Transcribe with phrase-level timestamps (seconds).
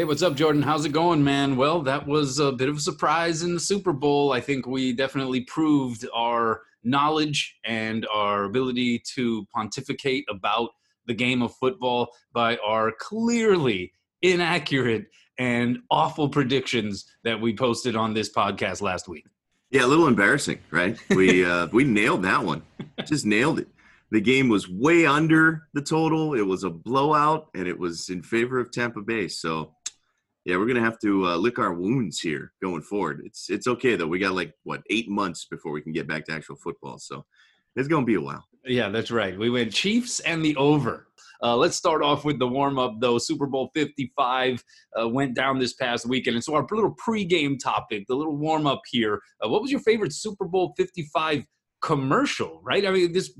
[0.00, 0.62] Hey, what's up, Jordan?
[0.62, 1.56] How's it going, man?
[1.56, 4.32] Well, that was a bit of a surprise in the Super Bowl.
[4.32, 10.70] I think we definitely proved our knowledge and our ability to pontificate about
[11.04, 15.08] the game of football by our clearly inaccurate
[15.38, 19.26] and awful predictions that we posted on this podcast last week.
[19.70, 20.98] Yeah, a little embarrassing, right?
[21.10, 22.62] We uh, we nailed that one.
[23.04, 23.68] Just nailed it.
[24.10, 26.34] The game was way under the total.
[26.34, 29.28] It was a blowout, and it was in favor of Tampa Bay.
[29.28, 29.74] So,
[30.50, 33.22] yeah, we're gonna have to uh, lick our wounds here going forward.
[33.24, 34.08] It's it's okay though.
[34.08, 36.98] We got like what eight months before we can get back to actual football.
[36.98, 37.24] So,
[37.76, 38.44] it's gonna be a while.
[38.64, 39.38] Yeah, that's right.
[39.38, 41.06] We went Chiefs and the over.
[41.40, 43.16] Uh, let's start off with the warm up, though.
[43.16, 44.62] Super Bowl 55
[45.00, 46.34] uh, went down this past weekend.
[46.34, 49.80] And so, our little pregame topic, the little warm up here, uh, what was your
[49.80, 51.46] favorite Super Bowl 55
[51.80, 52.84] commercial, right?
[52.84, 53.32] I mean, this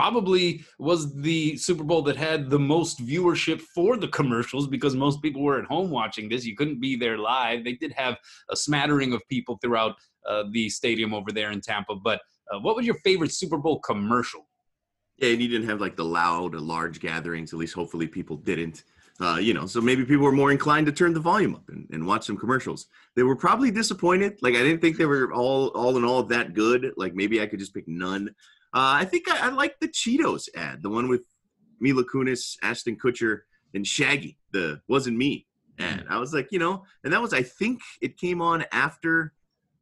[0.00, 5.20] probably was the Super Bowl that had the most viewership for the commercials because most
[5.20, 6.46] people were at home watching this.
[6.46, 7.64] You couldn't be there live.
[7.64, 8.16] They did have
[8.48, 11.96] a smattering of people throughout uh, the stadium over there in Tampa.
[11.96, 14.48] But uh, what was your favorite Super Bowl commercial?
[15.18, 17.52] Yeah, and you didn't have like the loud, large gatherings.
[17.52, 18.84] At least, hopefully, people didn't.
[19.20, 21.86] Uh, you know, so maybe people were more inclined to turn the volume up and,
[21.92, 22.86] and watch some commercials.
[23.16, 24.38] They were probably disappointed.
[24.40, 26.94] Like I didn't think they were all, all in all, that good.
[26.96, 28.30] Like maybe I could just pick none.
[28.72, 31.22] Uh, I think I, I like the Cheetos ad, the one with
[31.80, 33.40] Mila Kunis, Ashton Kutcher,
[33.74, 34.38] and Shaggy.
[34.52, 35.46] The wasn't me
[35.78, 36.06] ad.
[36.08, 39.32] I was like, you know, and that was I think it came on after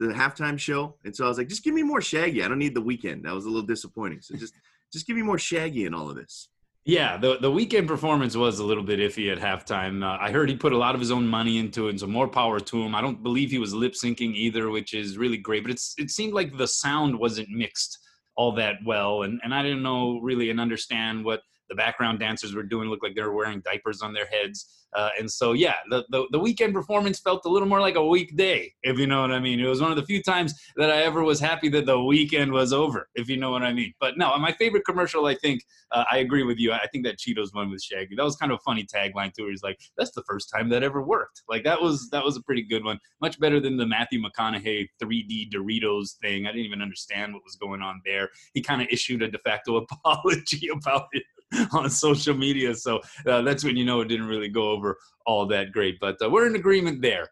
[0.01, 2.43] the halftime show, and so I was like, just give me more Shaggy.
[2.43, 3.25] I don't need the Weeknd.
[3.25, 4.23] That was a little disappointing.
[4.23, 4.55] So just
[4.93, 6.49] just give me more Shaggy in all of this.
[6.85, 10.03] Yeah, the the Weeknd performance was a little bit iffy at halftime.
[10.03, 12.07] Uh, I heard he put a lot of his own money into it, and so
[12.07, 12.95] more power to him.
[12.95, 15.65] I don't believe he was lip syncing either, which is really great.
[15.65, 17.99] But it's it seemed like the sound wasn't mixed
[18.39, 22.55] all that well, and and I didn't know really and understand what the background dancers
[22.55, 22.89] were doing.
[22.89, 24.79] Looked like they were wearing diapers on their heads.
[24.95, 28.07] Uh, and so, yeah, the, the, the Weeknd performance felt a little more like a
[28.07, 29.61] weekday, if you know what I mean.
[29.61, 32.53] It was one of the few times that I ever was happy that the weekend
[32.53, 33.93] was over, if you know what I mean.
[34.01, 35.63] But no, my favorite commercial, I think,
[35.93, 36.73] uh, I agree with you.
[36.73, 38.15] I think that Cheetos one with Shaggy.
[38.17, 39.49] That was kind of a funny tagline too.
[39.49, 42.43] He's like, "That's the first time that ever worked." Like that was that was a
[42.43, 42.99] pretty good one.
[43.21, 46.47] Much better than the Matthew McConaughey 3D Doritos thing.
[46.47, 48.29] I didn't even understand what was going on there.
[48.55, 51.23] He kind of issued a de facto apology about it.
[51.73, 52.75] on social media.
[52.75, 55.99] So uh, that's when you know it didn't really go over all that great.
[56.01, 57.29] But uh, we're in agreement there.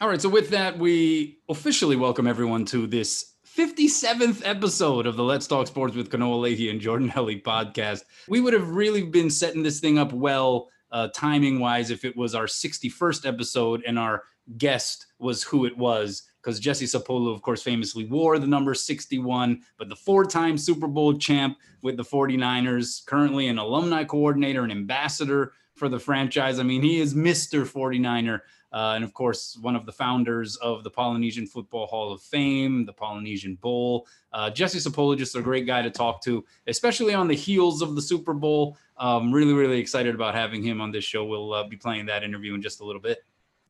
[0.00, 0.20] All right.
[0.20, 5.66] So with that, we officially welcome everyone to this 57th episode of the Let's Talk
[5.66, 8.02] Sports with Kanoa Leahey and Jordan Helly podcast.
[8.28, 12.16] We would have really been setting this thing up well, uh, timing wise, if it
[12.16, 14.22] was our 61st episode and our
[14.56, 19.62] guest was who it was because Jesse Sapolu, of course, famously wore the number 61,
[19.78, 24.72] but the four time Super Bowl champ with the 49ers, currently an alumni coordinator and
[24.72, 26.58] ambassador for the franchise.
[26.58, 27.66] I mean, he is Mr.
[27.66, 28.40] 49er.
[28.72, 32.86] Uh, and of course, one of the founders of the Polynesian Football Hall of Fame,
[32.86, 34.06] the Polynesian Bowl.
[34.32, 37.94] Uh, Jesse Sapolu, just a great guy to talk to, especially on the heels of
[37.94, 38.78] the Super Bowl.
[38.96, 41.24] Um, really, really excited about having him on this show.
[41.24, 43.24] We'll uh, be playing that interview in just a little bit.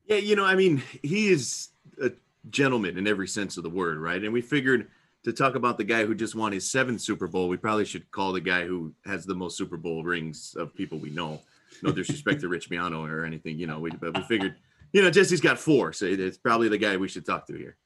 [0.06, 2.12] Yeah, you know, I mean, he is a
[2.50, 4.22] gentleman in every sense of the word, right?
[4.22, 4.88] And we figured
[5.24, 8.10] to talk about the guy who just won his seventh Super Bowl, we probably should
[8.10, 11.40] call the guy who has the most Super Bowl rings of people we know.
[11.82, 13.78] No disrespect to Rich Miano or anything, you know.
[13.78, 14.56] We, but we figured,
[14.92, 17.76] you know, Jesse's got four, so it's probably the guy we should talk to here.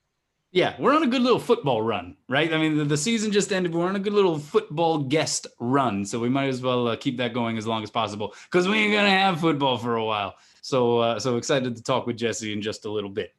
[0.52, 2.52] Yeah, we're on a good little football run, right?
[2.52, 3.74] I mean, the, the season just ended.
[3.74, 7.18] We're on a good little football guest run, so we might as well uh, keep
[7.18, 10.36] that going as long as possible because we ain't gonna have football for a while.
[10.62, 13.35] So, uh, so excited to talk with Jesse in just a little bit.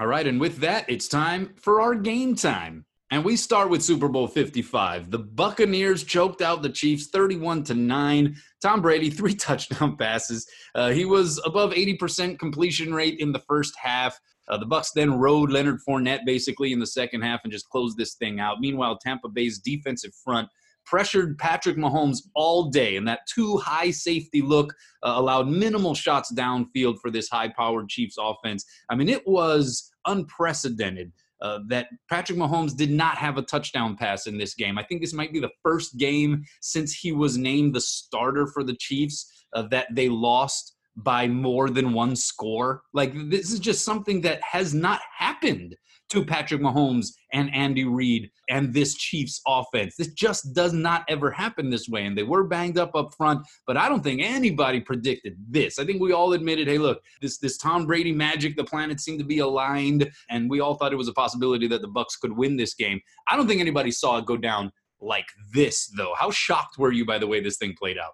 [0.00, 2.84] All right, and with that, it's time for our game time.
[3.10, 5.10] And we start with Super Bowl 55.
[5.10, 8.36] The Buccaneers choked out the Chiefs 31 to 9.
[8.62, 10.46] Tom Brady, three touchdown passes.
[10.76, 14.16] Uh, he was above 80% completion rate in the first half.
[14.48, 17.98] Uh, the Bucks then rode Leonard Fournette basically in the second half and just closed
[17.98, 18.60] this thing out.
[18.60, 20.48] Meanwhile, Tampa Bay's defensive front
[20.88, 26.32] pressured Patrick Mahomes all day, and that too high safety look uh, allowed minimal shots
[26.32, 28.64] downfield for this high powered Chiefs offense.
[28.90, 31.12] I mean, it was unprecedented.
[31.40, 34.76] Uh, that Patrick Mahomes did not have a touchdown pass in this game.
[34.76, 38.64] I think this might be the first game since he was named the starter for
[38.64, 42.82] the Chiefs uh, that they lost by more than one score.
[42.92, 45.76] Like, this is just something that has not happened
[46.10, 49.96] to Patrick Mahomes and Andy Reid and this Chiefs offense.
[49.96, 52.06] This just does not ever happen this way.
[52.06, 55.78] And they were banged up up front, but I don't think anybody predicted this.
[55.78, 59.18] I think we all admitted, hey, look, this this Tom Brady magic, the planets seemed
[59.18, 62.36] to be aligned, and we all thought it was a possibility that the Bucks could
[62.36, 63.00] win this game.
[63.28, 66.14] I don't think anybody saw it go down like this, though.
[66.18, 68.12] How shocked were you by the way this thing played out?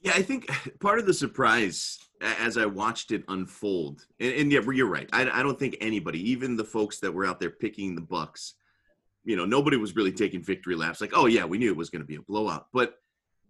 [0.00, 0.50] Yeah, I think
[0.80, 5.08] part of the surprise as I watched it unfold, and, and yeah, you're right.
[5.12, 8.54] I, I don't think anybody, even the folks that were out there picking the Bucks,
[9.24, 11.00] you know, nobody was really taking victory laps.
[11.00, 12.66] Like, oh yeah, we knew it was going to be a blowout.
[12.72, 12.94] But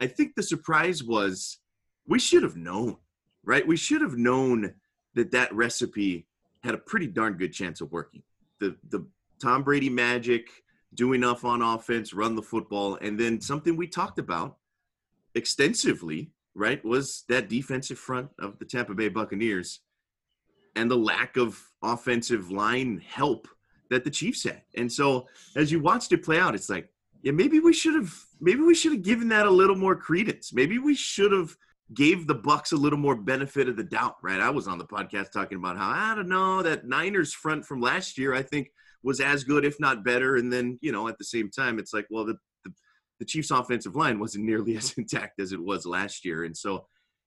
[0.00, 1.58] I think the surprise was
[2.06, 2.96] we should have known,
[3.44, 3.66] right?
[3.66, 4.74] We should have known
[5.14, 6.26] that that recipe
[6.62, 8.22] had a pretty darn good chance of working.
[8.60, 9.06] The the
[9.42, 10.48] Tom Brady magic,
[10.94, 14.58] do enough on offense, run the football, and then something we talked about
[15.34, 19.80] extensively, right, was that defensive front of the Tampa Bay Buccaneers
[20.76, 23.48] and the lack of offensive line help
[23.90, 24.62] that the Chiefs had.
[24.76, 26.88] And so as you watched it play out, it's like,
[27.22, 30.52] yeah, maybe we should have maybe we should have given that a little more credence.
[30.52, 31.56] Maybe we should have
[31.92, 34.40] gave the Bucks a little more benefit of the doubt, right?
[34.40, 37.80] I was on the podcast talking about how I don't know that Niners front from
[37.80, 38.70] last year, I think
[39.02, 40.36] was as good, if not better.
[40.36, 42.36] And then, you know, at the same time, it's like, well, the,
[43.24, 46.44] the, Chiefs offensive line wasn't nearly as intact as it was last year.
[46.44, 46.86] And so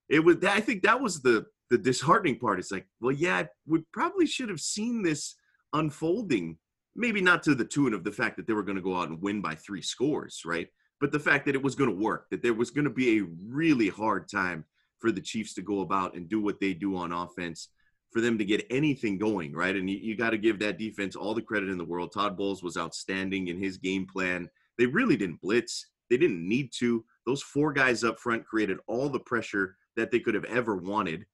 [0.10, 2.60] it was, I think that was the, the disheartening part.
[2.60, 5.36] It's like, well, yeah, we probably should have seen this
[5.74, 6.58] unfolding,
[6.96, 9.10] maybe not to the tune of the fact that they were going to go out
[9.10, 10.68] and win by three scores, right?
[11.00, 13.20] But the fact that it was going to work, that there was going to be
[13.20, 14.66] a really hard time
[15.00, 17.70] for the Chiefs to go about and do what they do on offense
[18.12, 19.76] for them to get anything going, right?
[19.76, 22.14] And you, you got to give that defense all the credit in the world.
[22.14, 24.50] Todd Bowles was outstanding in his game plan.
[24.78, 25.88] They really didn't blitz.
[26.10, 27.04] They didn't need to.
[27.26, 31.26] Those four guys up front created all the pressure that they could have ever wanted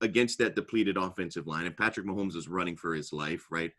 [0.00, 1.66] against that depleted offensive line.
[1.66, 3.72] And Patrick Mahomes is running for his life, right?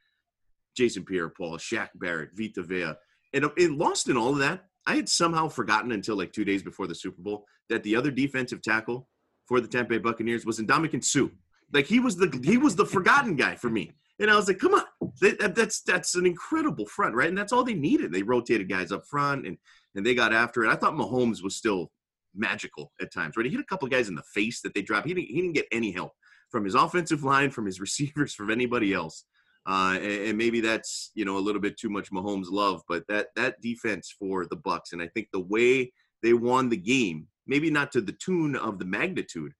[0.75, 2.93] Jason Pierre-Paul, Shaq Barrett, Vita Vea.
[3.33, 6.45] And, uh, and lost in all of that, I had somehow forgotten until like two
[6.45, 9.09] days before the Super Bowl that the other defensive tackle
[9.45, 11.27] for the Tampa Bay Buccaneers was Ndamukong Suh.
[11.73, 13.93] Like he was the he was the forgotten guy for me.
[14.19, 14.83] And I was like, come on,
[15.21, 17.29] that, that's that's an incredible front, right?
[17.29, 18.11] And that's all they needed.
[18.11, 19.57] They rotated guys up front, and
[19.95, 20.69] and they got after it.
[20.69, 21.91] I thought Mahomes was still
[22.35, 23.45] magical at times, right?
[23.45, 25.07] He hit a couple guys in the face that they dropped.
[25.07, 26.13] He didn't he didn't get any help
[26.49, 29.25] from his offensive line, from his receivers, from anybody else.
[29.67, 33.03] Uh, and, and, maybe that's you know a little bit too much Mahomes love, but
[33.07, 35.91] that that defense for the Bucks, and I think the way
[36.21, 39.53] they won the game, maybe not to the tune of the magnitude,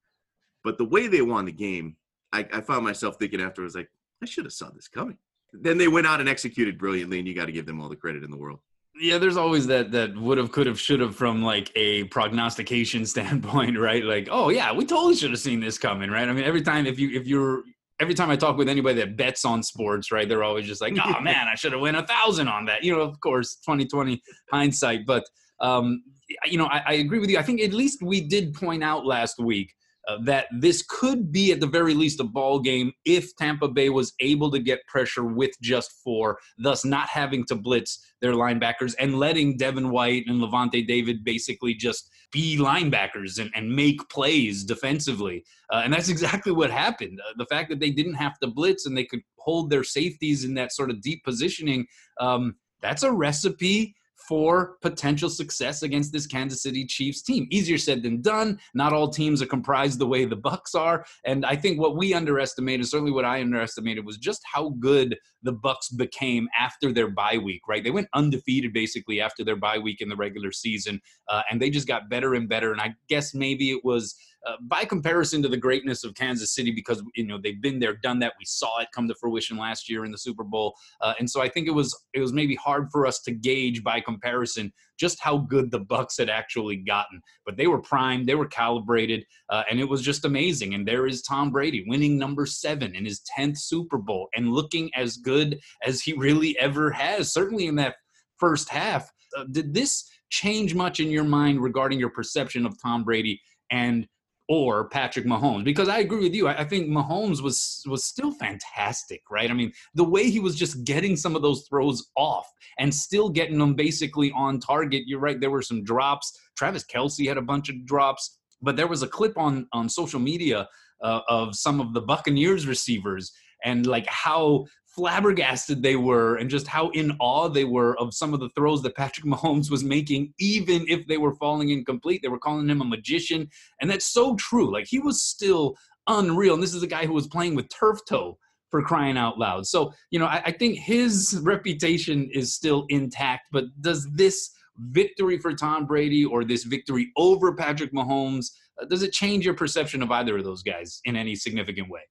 [0.62, 1.96] but the way they won the game,
[2.32, 3.90] I, I found myself thinking afterwards, like
[4.22, 5.18] I should have saw this coming.
[5.52, 7.96] Then they went out and executed brilliantly, and you got to give them all the
[7.96, 8.60] credit in the world.
[8.98, 13.04] Yeah, there's always that that would have, could have, should have from like a prognostication
[13.06, 14.04] standpoint, right?
[14.04, 16.28] Like, oh yeah, we totally should have seen this coming, right?
[16.28, 17.62] I mean, every time if you if you're
[18.00, 20.94] every time I talk with anybody that bets on sports, right, they're always just like,
[21.02, 24.20] "Oh man, I should have won a thousand on that." You know, of course, 2020
[24.52, 25.24] hindsight, but
[25.60, 26.02] um,
[26.44, 27.38] you know, I, I, agree with you.
[27.38, 29.72] I think at least we did point out last week
[30.06, 33.88] uh, that this could be at the very least a ball game if Tampa Bay
[33.88, 38.94] was able to get pressure with just four, thus not having to blitz their linebackers
[38.98, 44.64] and letting Devin White and Lavonte David basically just be linebackers and, and make plays
[44.64, 45.44] defensively.
[45.72, 47.20] Uh, and that's exactly what happened.
[47.20, 50.44] Uh, the fact that they didn't have to blitz and they could hold their safeties
[50.44, 51.86] in that sort of deep positioning,
[52.20, 53.94] um, that's a recipe
[54.28, 57.46] for potential success against this Kansas City Chiefs team.
[57.50, 58.58] Easier said than done.
[58.74, 62.14] Not all teams are comprised the way the Bucks are, and I think what we
[62.14, 67.38] underestimated, certainly what I underestimated, was just how good the Bucks became after their bye
[67.38, 67.62] week.
[67.68, 71.60] Right, they went undefeated basically after their bye week in the regular season, uh, and
[71.60, 72.72] they just got better and better.
[72.72, 76.70] And I guess maybe it was uh, by comparison to the greatness of Kansas City,
[76.70, 78.34] because you know they've been there, done that.
[78.38, 81.42] We saw it come to fruition last year in the Super Bowl, uh, and so
[81.42, 85.20] I think it was it was maybe hard for us to gauge by comparison just
[85.20, 87.20] how good the Bucks had actually gotten.
[87.44, 90.74] But they were primed, they were calibrated, uh, and it was just amazing.
[90.74, 94.90] And there is Tom Brady winning number seven in his tenth Super Bowl and looking
[94.94, 97.32] as good as he really ever has.
[97.32, 97.96] Certainly in that
[98.38, 99.10] first half.
[99.36, 104.06] Uh, did this change much in your mind regarding your perception of Tom Brady and
[104.48, 106.46] or Patrick Mahomes because I agree with you.
[106.46, 109.50] I, think Mahomes was was still fantastic, right?
[109.50, 112.46] I mean, the way he was just getting some of those throws off
[112.78, 115.04] and still getting them basically on target.
[115.06, 115.40] You're right.
[115.40, 116.38] There were some drops.
[116.56, 120.20] Travis Kelce had a bunch of drops, but there was a clip on on social
[120.20, 120.68] media
[121.02, 123.32] uh, of some of the Buccaneers receivers
[123.64, 128.32] and like how flabbergasted they were and just how in awe they were of some
[128.32, 132.22] of the throws that Patrick Mahomes was making, even if they were falling incomplete.
[132.22, 133.48] They were calling him a magician.
[133.80, 134.72] And that's so true.
[134.72, 135.76] Like he was still
[136.06, 136.54] unreal.
[136.54, 138.38] And this is a guy who was playing with turf toe
[138.70, 139.66] for crying out loud.
[139.66, 143.44] So, you know, I, I think his reputation is still intact.
[143.52, 148.50] But does this victory for Tom Brady or this victory over Patrick Mahomes,
[148.80, 152.02] uh, does it change your perception of either of those guys in any significant way?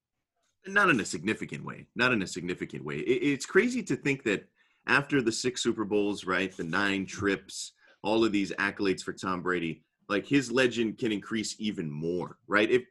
[0.67, 1.87] Not in a significant way.
[1.95, 2.97] Not in a significant way.
[2.97, 4.47] It, it's crazy to think that
[4.87, 9.41] after the six Super Bowls, right, the nine trips, all of these accolades for Tom
[9.41, 12.69] Brady, like his legend can increase even more, right?
[12.69, 12.83] If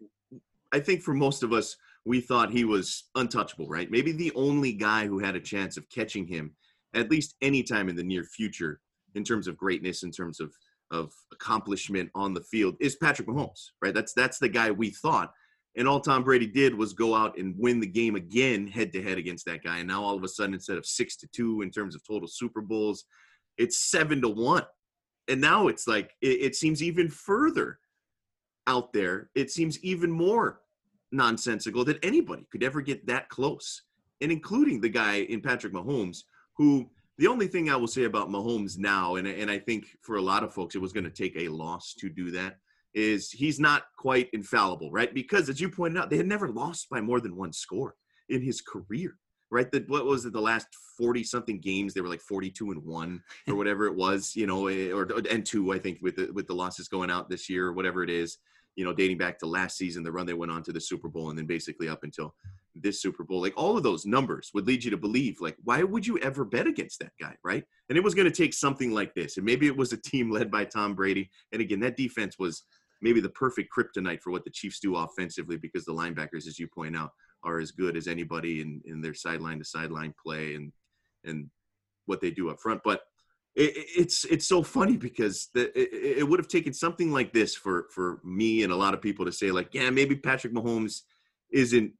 [0.73, 3.91] I think for most of us, we thought he was untouchable, right?
[3.91, 6.55] Maybe the only guy who had a chance of catching him
[6.95, 8.81] at least any time in the near future
[9.15, 10.53] in terms of greatness, in terms of
[10.91, 13.95] of accomplishment on the field is Patrick Mahomes, right?
[13.95, 15.33] That's that's the guy we thought.
[15.77, 19.03] And all Tom Brady did was go out and win the game again head to
[19.03, 19.79] head against that guy.
[19.79, 22.29] And now all of a sudden, instead of six to two in terms of total
[22.29, 23.05] Super Bowls,
[23.59, 24.65] it's seven to one.
[25.29, 27.79] And now it's like it, it seems even further
[28.67, 29.31] out there.
[29.35, 30.61] It seems even more
[31.13, 33.83] nonsensical that anybody could ever get that close.
[34.21, 36.23] And including the guy in Patrick Mahomes,
[36.57, 36.89] who
[37.19, 40.23] the only thing I will say about Mahomes now, and, and I think for a
[40.23, 42.59] lot of folks, it was going to take a loss to do that,
[42.95, 45.13] is he's not quite infallible, right?
[45.13, 47.95] Because as you pointed out, they had never lost by more than one score
[48.29, 49.17] in his career,
[49.51, 49.71] right?
[49.73, 53.23] That what was it, the last 40 something games, they were like 42 and one
[53.49, 56.47] or whatever it was, you know, eh, or and two, I think, with the, with
[56.47, 58.39] the losses going out this year or whatever it is
[58.77, 61.09] you know, dating back to last season, the run they went on to the Super
[61.09, 62.35] Bowl, and then basically up until
[62.75, 63.41] this Super Bowl.
[63.41, 66.45] Like all of those numbers would lead you to believe, like, why would you ever
[66.45, 67.65] bet against that guy, right?
[67.89, 69.37] And it was going to take something like this.
[69.37, 71.31] And maybe it was a team led by Tom Brady.
[71.53, 72.65] And again, that defense was
[73.05, 76.67] maybe the perfect kryptonite for what the Chiefs do offensively because the linebackers, as you
[76.67, 77.11] point out,
[77.45, 80.73] are as good as anybody in, in their sideline to sideline play and
[81.25, 81.49] and
[82.07, 82.81] what they do up front.
[82.83, 83.03] But
[83.55, 87.55] it, it's it's so funny because the, it, it would have taken something like this
[87.55, 91.03] for for me and a lot of people to say like yeah maybe Patrick Mahomes
[91.53, 91.93] isn't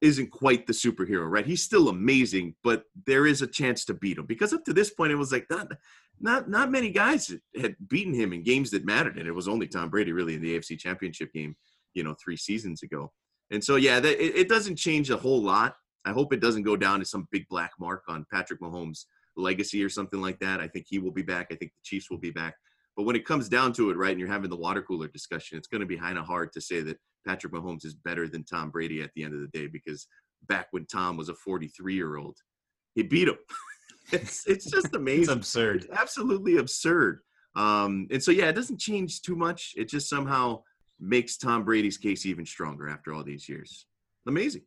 [0.00, 4.16] isn't quite the superhero right he's still amazing but there is a chance to beat
[4.16, 5.72] him because up to this point it was like not
[6.20, 9.66] not not many guys had beaten him in games that mattered and it was only
[9.66, 11.56] Tom Brady really in the AFC Championship game
[11.94, 13.12] you know three seasons ago
[13.50, 16.62] and so yeah that, it, it doesn't change a whole lot I hope it doesn't
[16.62, 19.04] go down to some big black mark on Patrick Mahomes
[19.36, 20.58] legacy or something like that.
[20.60, 21.48] I think he will be back.
[21.50, 22.54] I think the Chiefs will be back.
[22.96, 25.58] But when it comes down to it, right, and you're having the water cooler discussion,
[25.58, 28.44] it's going to be kind of hard to say that Patrick Mahomes is better than
[28.44, 30.06] Tom Brady at the end of the day because
[30.48, 32.38] back when Tom was a 43 year old,
[32.94, 33.36] he beat him.
[34.12, 35.22] it's it's just amazing.
[35.22, 35.84] it's absurd.
[35.84, 37.20] It's absolutely absurd.
[37.54, 39.74] Um, and so yeah, it doesn't change too much.
[39.76, 40.62] It just somehow
[41.00, 43.86] makes Tom Brady's case even stronger after all these years.
[44.26, 44.62] Amazing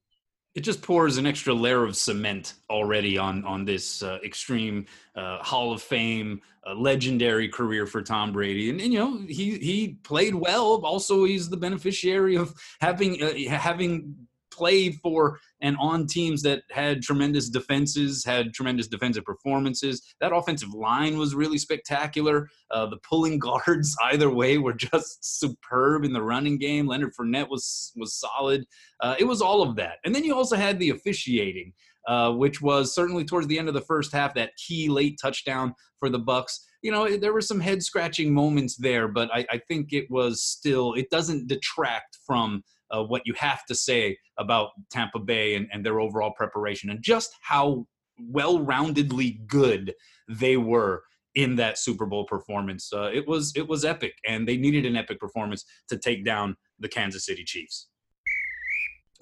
[0.53, 5.37] it just pours an extra layer of cement already on on this uh, extreme uh,
[5.37, 9.97] Hall of Fame, uh, legendary career for Tom Brady, and, and, you know he he
[10.03, 10.81] played well.
[10.83, 14.27] Also, he's the beneficiary of having uh, having
[14.61, 20.03] played for and on teams that had tremendous defenses, had tremendous defensive performances.
[20.19, 22.47] That offensive line was really spectacular.
[22.69, 26.85] Uh, the pulling guards, either way, were just superb in the running game.
[26.85, 28.67] Leonard Fournette was was solid.
[28.99, 31.73] Uh, it was all of that, and then you also had the officiating,
[32.07, 35.73] uh, which was certainly towards the end of the first half that key late touchdown
[35.99, 36.67] for the Bucks.
[36.83, 40.43] You know, there were some head scratching moments there, but I, I think it was
[40.43, 40.93] still.
[40.93, 45.85] It doesn't detract from uh, what you have to say about Tampa Bay and, and
[45.85, 47.85] their overall preparation and just how
[48.19, 49.93] well roundedly good
[50.29, 51.03] they were
[51.35, 52.91] in that Super Bowl performance.
[52.93, 56.55] Uh, it was it was epic, and they needed an epic performance to take down
[56.79, 57.87] the Kansas City Chiefs.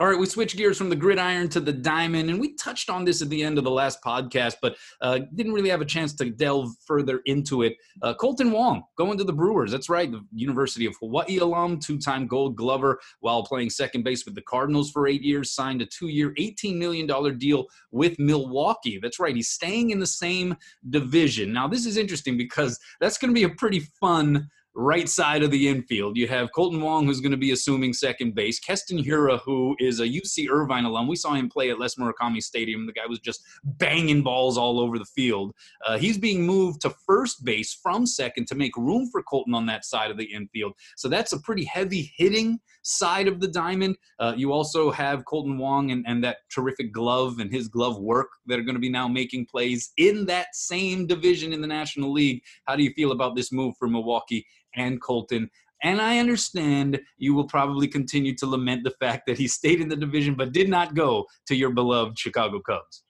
[0.01, 3.03] All right, we switch gears from the gridiron to the diamond, and we touched on
[3.03, 6.13] this at the end of the last podcast, but uh, didn't really have a chance
[6.13, 7.75] to delve further into it.
[8.01, 9.73] Uh, Kolten Wong going to the Brewers.
[9.73, 14.35] That's right, the University of Hawaii alum, two-time Gold Glover, while playing second base with
[14.35, 18.99] the Cardinals for eight years, signed a two-year, $18 million deal with Milwaukee.
[19.01, 20.55] That's right, he's staying in the same
[20.89, 21.51] division.
[21.51, 25.51] Now, this is interesting because that's going to be a pretty fun right side of
[25.51, 26.15] the infield.
[26.15, 28.59] You have Kolten Wong, who's going to be assuming second base.
[28.59, 31.07] Keston Hiura, who is a UC Irvine alum.
[31.07, 32.85] We saw him play at Les Murakami Stadium.
[32.85, 35.53] The guy was just banging balls all over the field.
[35.85, 39.65] Uh, he's being moved to first base from second to make room for Kolten on
[39.65, 40.73] that side of the infield.
[40.95, 43.97] So that's a pretty heavy hitting side of the diamond.
[44.19, 48.29] Uh, you also have Kolten Wong and, and that terrific glove and his glove work
[48.45, 52.11] that are going to be now making plays in that same division in the National
[52.11, 52.41] League.
[52.65, 54.45] How do you feel about this move for Milwaukee
[54.75, 55.49] and Kolten.
[55.81, 59.87] And I understand you will probably continue to lament the fact that he stayed in
[59.87, 63.03] the division but did not go to your beloved Chicago Cubs.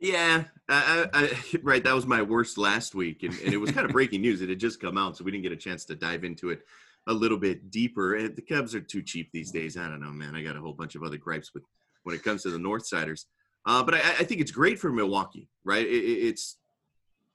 [0.00, 1.84] Yeah, I, I, right.
[1.84, 4.40] That was my worst last week, and, and it was kind of breaking news.
[4.40, 6.62] It had just come out, so we didn't get a chance to dive into it
[7.06, 8.16] a little bit deeper.
[8.16, 9.76] And the Cubs are too cheap these days.
[9.76, 10.34] I don't know, man.
[10.34, 11.62] I got a whole bunch of other gripes with
[12.02, 13.26] when it comes to the Northsiders.
[13.64, 15.86] Uh, but I, I, think it's great for Milwaukee, right?
[15.86, 16.56] It, it's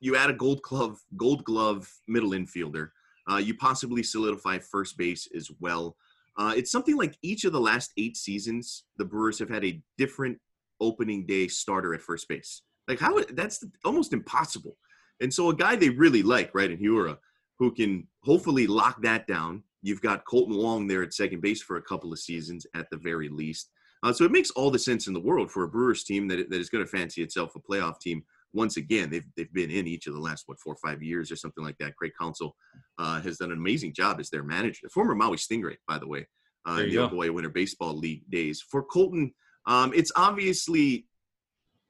[0.02, 2.90] you add a Gold Glove, Gold Glove middle infielder.
[3.30, 5.96] Uh, you possibly solidify first base as well.
[6.38, 9.82] Uh, it's something like each of the last eight seasons, the Brewers have had a
[9.98, 10.38] different
[10.80, 12.62] opening day starter at first base.
[12.88, 14.78] Like how that's almost impossible.
[15.20, 17.18] And so a guy they really like, right, in Hiura,
[17.58, 19.64] who can hopefully lock that down.
[19.82, 22.98] You've got Kolten Wong there at second base for a couple of seasons at the
[22.98, 23.72] very least.
[24.04, 26.50] Uh, so it makes all the sense in the world for a Brewers team that,
[26.50, 28.24] that is going to fancy itself a playoff team.
[28.54, 31.32] Once again, they've, they've been in each of the last, what, four or five years
[31.32, 31.96] or something like that.
[31.96, 32.56] Craig Counsell
[32.98, 34.80] uh, has done an amazing job as their manager.
[34.84, 36.28] The former Maui Stingray, by the way,
[36.66, 38.64] uh, the Hawaii Winter Baseball League days.
[38.70, 39.32] For Kolten,
[39.66, 41.08] um, it's obviously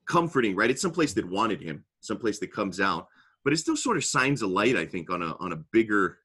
[0.07, 0.69] comforting, right?
[0.69, 3.07] It's someplace that wanted him, someplace that comes out,
[3.43, 6.17] but it still sort of shines a light, I think, on a on a bigger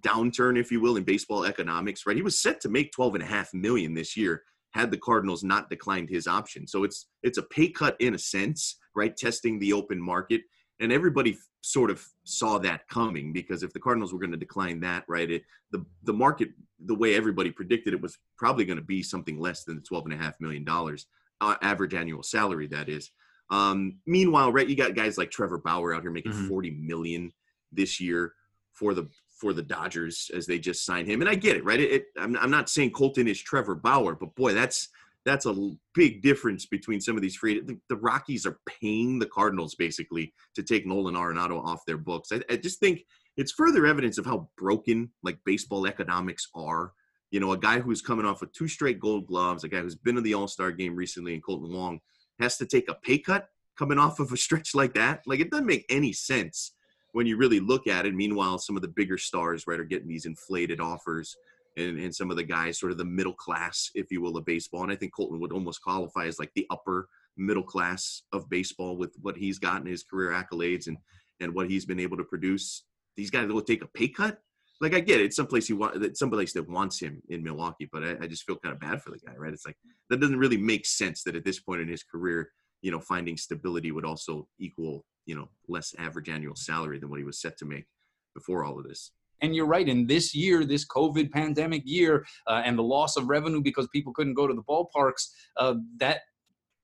[0.00, 2.16] downturn, if you will, in baseball economics, right?
[2.16, 4.42] He was set to make 12 and a half million this year
[4.72, 6.66] had the Cardinals not declined his option.
[6.66, 9.16] So it's it's a pay cut in a sense, right?
[9.16, 10.42] Testing the open market.
[10.80, 14.80] And everybody sort of saw that coming because if the Cardinals were going to decline
[14.80, 16.50] that, right, it, the the market,
[16.84, 20.04] the way everybody predicted it, was probably going to be something less than the twelve
[20.06, 21.06] and a half million dollars
[21.40, 22.66] uh, average annual salary.
[22.66, 23.10] That is.
[23.50, 26.48] Um, meanwhile, right, you got guys like Trevor Bauer out here making mm-hmm.
[26.48, 27.32] forty million
[27.70, 28.32] this year
[28.72, 29.08] for the
[29.42, 31.20] for the Dodgers as they just signed him.
[31.20, 31.80] And I get it, right?
[31.80, 34.88] It, it, I'm, I'm not saying Kolten is Trevor Bauer, but boy, that's
[35.24, 37.60] that's a big difference between some of these free.
[37.60, 42.30] The, the Rockies are paying the Cardinals basically to take Nolan Arenado off their books.
[42.32, 43.04] I, I just think
[43.36, 46.92] it's further evidence of how broken like baseball economics are.
[47.30, 49.94] You know, a guy who's coming off of two straight Gold Gloves, a guy who's
[49.94, 52.00] been in the All Star game recently, and Kolten Wong
[52.40, 53.48] has to take a pay cut
[53.78, 55.22] coming off of a stretch like that.
[55.26, 56.72] Like it doesn't make any sense
[57.12, 58.14] when you really look at it.
[58.14, 61.36] Meanwhile, some of the bigger stars, right, are getting these inflated offers,
[61.76, 64.44] and, and some of the guys, sort of the middle class, if you will, of
[64.44, 64.82] baseball.
[64.82, 68.96] And I think Kolten would almost qualify as like the upper middle class of baseball
[68.96, 70.98] with what he's gotten his career accolades and
[71.40, 72.84] and what he's been able to produce.
[73.16, 74.38] These guys will take a pay cut.
[74.80, 78.02] Like I get it, someplace you want that someplace that wants him in Milwaukee, but
[78.02, 79.52] I, I just feel kind of bad for the guy, right?
[79.52, 79.76] It's like
[80.10, 83.36] that doesn't really make sense that at this point in his career, you know, finding
[83.36, 87.56] stability would also equal you know less average annual salary than what he was set
[87.58, 87.86] to make
[88.34, 89.12] before all of this.
[89.42, 89.88] And you're right.
[89.88, 94.12] In this year, this COVID pandemic year, uh, and the loss of revenue because people
[94.12, 96.20] couldn't go to the ballparks, uh, that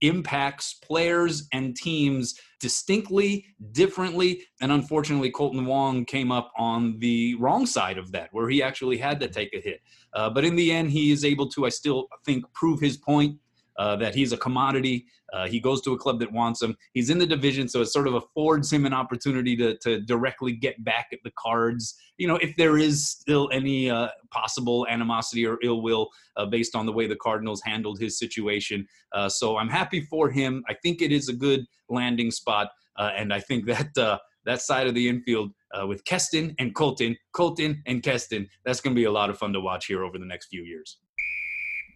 [0.01, 4.45] impacts players and teams distinctly, differently.
[4.61, 8.99] And unfortunately, Kolten Wong came up on the wrong side of that, where he actually
[8.99, 9.81] had to take a hit.
[10.13, 13.39] Uh, but in the end, he is able to, I still think, prove his point
[13.79, 15.07] uh, that he's a commodity.
[15.33, 16.77] Uh, he goes to a club that wants him.
[16.93, 20.53] He's in the division, so it sort of affords him an opportunity to, to directly
[20.53, 21.95] get back at the cards.
[22.17, 26.75] You know, if there is still any uh, possible animosity or ill will uh, based
[26.75, 28.87] on the way the Cardinals handled his situation.
[29.13, 30.65] Uh, so I'm happy for him.
[30.69, 34.87] I think it is a good landing spot, uh, and I think that that side
[34.87, 38.49] of the infield uh, with Keston and Kolten, Kolten and Keston.
[38.65, 40.65] That's going to be a lot of fun to watch here over the next few
[40.65, 40.99] years.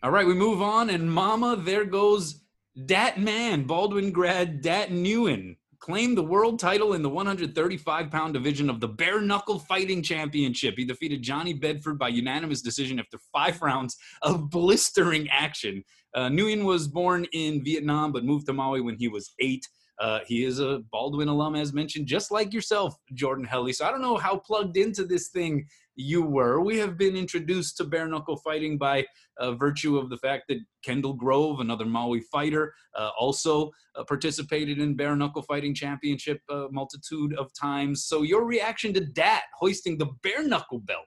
[0.04, 2.42] All right, we move on, and Mama, there goes
[2.86, 8.68] Dat Man, Baldwin grad Dat Nguyen, claimed the world title in the 135 pound division
[8.68, 10.74] of the Bare Knuckle Fighting Championship.
[10.76, 15.84] He defeated Johnny Bedford by unanimous decision after five rounds of blistering action.
[16.16, 19.68] Uh, Nguyen was born in Vietnam but moved to Maui when he was eight.
[20.00, 23.72] Uh, he is a Baldwin alum, as mentioned, just like yourself, Jordan Helly.
[23.72, 26.60] So I don't know how plugged into this thing you were.
[26.60, 29.06] We have been introduced to bare knuckle fighting by
[29.38, 34.78] uh, virtue of the fact that Kendall Grove, another Maui fighter, uh, also uh, participated
[34.78, 38.04] in bare knuckle fighting championship a uh, multitude of times.
[38.04, 41.06] So your reaction to that, hoisting the bare knuckle belt?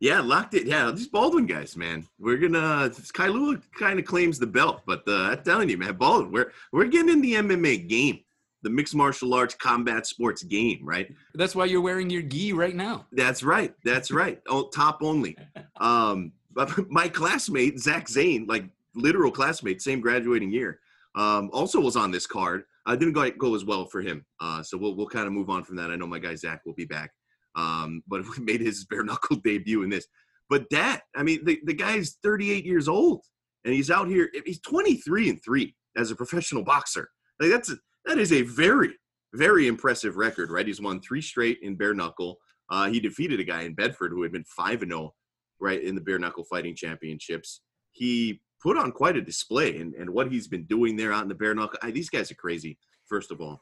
[0.00, 0.66] Yeah, locked it.
[0.66, 2.06] Yeah, these Baldwin guys, man.
[2.18, 2.90] We're gonna.
[2.90, 6.86] Kailua kind of claims the belt, but uh, I'm telling you, man, Baldwin, we're we're
[6.86, 8.20] getting in the MMA game
[8.66, 11.14] the mixed martial arts combat sports game, right?
[11.34, 13.06] That's why you're wearing your gi right now.
[13.12, 13.72] That's right.
[13.84, 14.40] That's right.
[14.48, 15.36] Oh, top only.
[15.76, 18.64] Um, but my classmate Zach Zane, like
[18.96, 20.80] literal classmate, same graduating year,
[21.14, 22.64] um, also was on this card.
[22.86, 25.32] I uh, didn't go, go as well for him, uh, so we'll we'll kind of
[25.32, 25.90] move on from that.
[25.90, 27.12] I know my guy Zach will be back,
[27.56, 30.06] um, but we made his bare knuckle debut in this.
[30.48, 33.24] But that, I mean, the the guy's 38 years old,
[33.64, 34.30] and he's out here.
[34.44, 37.08] He's 23 and three as a professional boxer.
[37.40, 37.74] Like that's
[38.06, 38.94] that is a very,
[39.34, 40.66] very impressive record, right?
[40.66, 42.38] He's won three straight in bare knuckle.
[42.70, 45.14] Uh, he defeated a guy in Bedford who had been 5 and 0,
[45.60, 47.60] right, in the bare knuckle fighting championships.
[47.92, 51.28] He put on quite a display, and, and what he's been doing there out in
[51.28, 51.78] the bare knuckle.
[51.82, 53.60] I, these guys are crazy, first of all.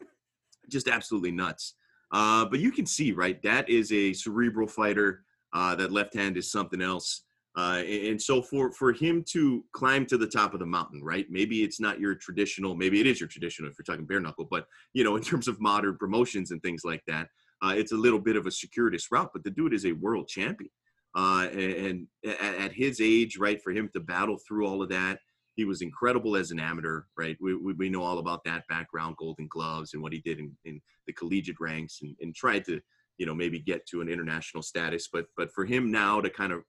[0.71, 1.75] Just absolutely nuts.
[2.15, 5.25] Uh, but you can see, right, that is a cerebral fighter.
[5.53, 7.23] Uh, that left hand is something else.
[7.57, 11.27] Uh, and so for for him to climb to the top of the mountain, right?
[11.31, 12.75] Maybe it's not your traditional.
[12.75, 15.47] Maybe it is your traditional if you're talking bare knuckle, but you know, in terms
[15.47, 17.29] of modern promotions and things like that,
[17.63, 19.31] uh, it's a little bit of a circuitous route.
[19.33, 20.71] But the dude is a world champion,
[21.15, 25.21] uh, and, and at his age, right, for him to battle through all of that,
[25.55, 27.37] he was incredible as an amateur, right?
[27.41, 30.53] We, we, we know all about that background, Golden Gloves, and what he did in,
[30.65, 32.81] in the collegiate ranks, and, and tried to
[33.19, 35.09] you know, maybe get to an international status.
[35.13, 36.63] But but for him now to kind of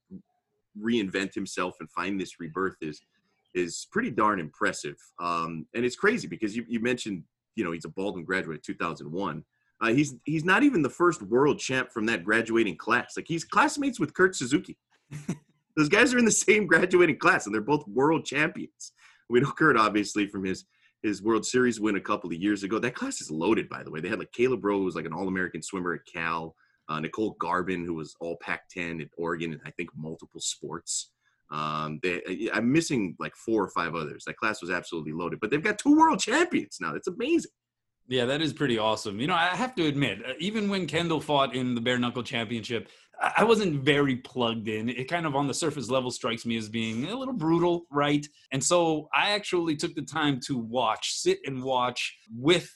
[0.80, 3.02] reinvent himself and find this rebirth is
[3.54, 4.98] is pretty darn impressive.
[5.20, 7.24] Um, and it's crazy because you, you mentioned,
[7.56, 9.44] you know, he's a Baldwin graduate 2001.
[9.82, 13.14] Uh, he's he's not even the first world champ from that graduating class.
[13.18, 14.78] Like he's classmates with Kurt Suzuki.
[15.76, 18.94] Those guys are in the same graduating class, and they're both world champions.
[19.30, 20.66] We know Kurt obviously from his
[21.04, 22.80] his World Series win a couple of years ago.
[22.80, 24.00] That class is loaded, by the way.
[24.00, 26.56] They had like Caleb Rowe, who was like an All American swimmer at Cal.
[26.88, 31.12] Uh, Nicole Garvin, who was All Pac-10 at Oregon, and I think multiple sports.
[31.52, 34.24] Um, they, I'm missing like four or five others.
[34.26, 36.94] That class was absolutely loaded, but they've got two world champions now.
[36.94, 37.52] That's amazing.
[38.08, 39.20] Yeah, that is pretty awesome.
[39.20, 42.22] You know, I have to admit, uh, even when Kendall fought in the bare knuckle
[42.22, 42.90] championship,
[43.22, 44.90] I wasn't very plugged in.
[44.90, 48.26] It kind of on the surface level strikes me as being a little brutal, right?
[48.52, 52.70] And so I actually took the time to watch, sit and watch with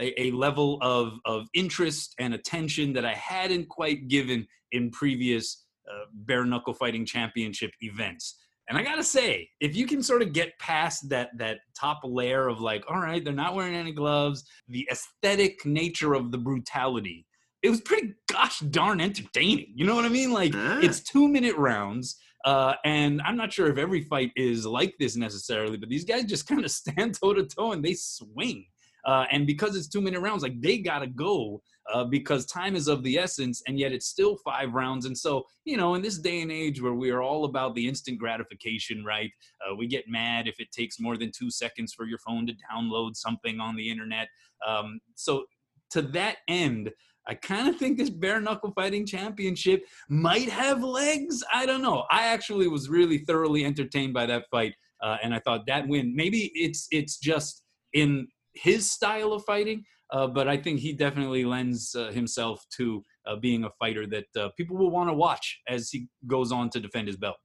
[0.00, 5.64] a, a level of, of interest and attention that I hadn't quite given in previous
[5.88, 8.36] uh, bare knuckle fighting championship events.
[8.68, 12.48] And I gotta say, if you can sort of get past that that top layer
[12.48, 17.26] of like, all right, they're not wearing any gloves, the aesthetic nature of the brutality,
[17.64, 19.72] it was pretty gosh darn entertaining.
[19.74, 20.32] You know what I mean?
[20.32, 20.80] Like ah.
[20.82, 22.16] it's two minute rounds.
[22.44, 26.24] Uh, and I'm not sure if every fight is like this necessarily, but these guys
[26.24, 28.66] just kind of stand toe to toe and they swing.
[29.06, 32.86] Uh, and because it's two minute rounds, like they gotta go uh, because time is
[32.86, 35.06] of the essence, and yet it's still five rounds.
[35.06, 37.86] And so, you know, in this day and age where we are all about the
[37.86, 39.30] instant gratification, right?
[39.60, 42.54] Uh, we get mad if it takes more than two seconds for your phone to
[42.72, 44.28] download something on the internet.
[44.66, 45.44] Um, so,
[45.90, 46.90] to that end,
[47.26, 51.42] I kind of think this bare knuckle fighting championship might have legs.
[51.52, 52.04] I don't know.
[52.10, 56.14] I actually was really thoroughly entertained by that fight, uh, and I thought that win.
[56.14, 61.44] Maybe it's it's just in his style of fighting, uh, but I think he definitely
[61.44, 65.60] lends uh, himself to uh, being a fighter that uh, people will want to watch
[65.68, 67.36] as he goes on to defend his belt.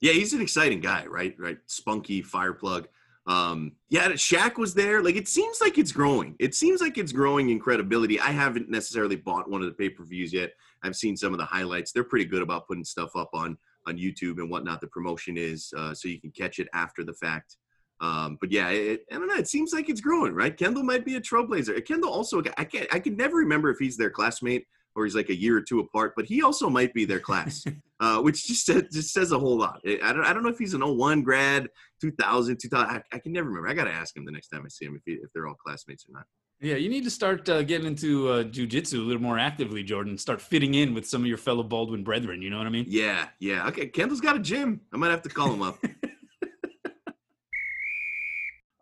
[0.00, 1.34] Yeah, he's an exciting guy, right?
[1.38, 2.86] Right, spunky fireplug.
[3.30, 5.02] Um, yeah, Shaq was there.
[5.02, 6.34] Like, it seems like it's growing.
[6.40, 8.18] It seems like it's growing in credibility.
[8.18, 10.52] I haven't necessarily bought one of the pay per views yet.
[10.82, 11.92] I've seen some of the highlights.
[11.92, 14.80] They're pretty good about putting stuff up on on YouTube and whatnot.
[14.80, 17.56] The promotion is uh, so you can catch it after the fact.
[18.00, 19.36] Um, but yeah, it, I don't know.
[19.36, 20.56] It seems like it's growing, right?
[20.56, 21.84] Kendall might be a trailblazer.
[21.86, 25.28] Kendall also, I can't, I can never remember if he's their classmate or he's like
[25.28, 27.64] a year or two apart, but he also might be their class,
[28.00, 29.80] uh, which just says, just says a whole lot.
[29.86, 31.68] I don't, I don't know if he's an 01 grad,
[32.00, 32.88] 2000, 2000.
[32.88, 33.68] I, I can never remember.
[33.68, 35.46] I got to ask him the next time I see him if, he, if they're
[35.46, 36.24] all classmates or not.
[36.62, 40.18] Yeah, you need to start uh, getting into uh, jujitsu a little more actively, Jordan.
[40.18, 42.42] Start fitting in with some of your fellow Baldwin brethren.
[42.42, 42.84] You know what I mean?
[42.86, 43.66] Yeah, yeah.
[43.68, 44.82] Okay, Kendall's got a gym.
[44.92, 45.78] I might have to call him up.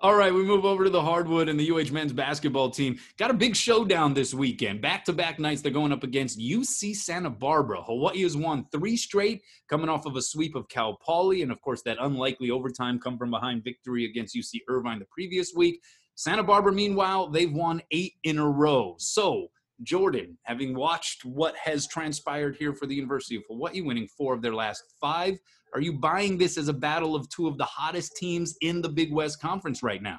[0.00, 3.00] All right, we move over to the hardwood and the UH men's basketball team.
[3.16, 4.80] Got a big showdown this weekend.
[4.80, 7.82] Back to back nights, they're going up against UC Santa Barbara.
[7.82, 11.60] Hawaii has won three straight, coming off of a sweep of Cal Poly, and of
[11.62, 15.82] course, that unlikely overtime come from behind victory against UC Irvine the previous week.
[16.14, 18.94] Santa Barbara, meanwhile, they've won eight in a row.
[19.00, 19.48] So,
[19.82, 24.42] Jordan, having watched what has transpired here for the University of Hawaii, winning four of
[24.42, 25.40] their last five,
[25.74, 28.88] are you buying this as a battle of two of the hottest teams in the
[28.88, 30.18] Big West Conference right now?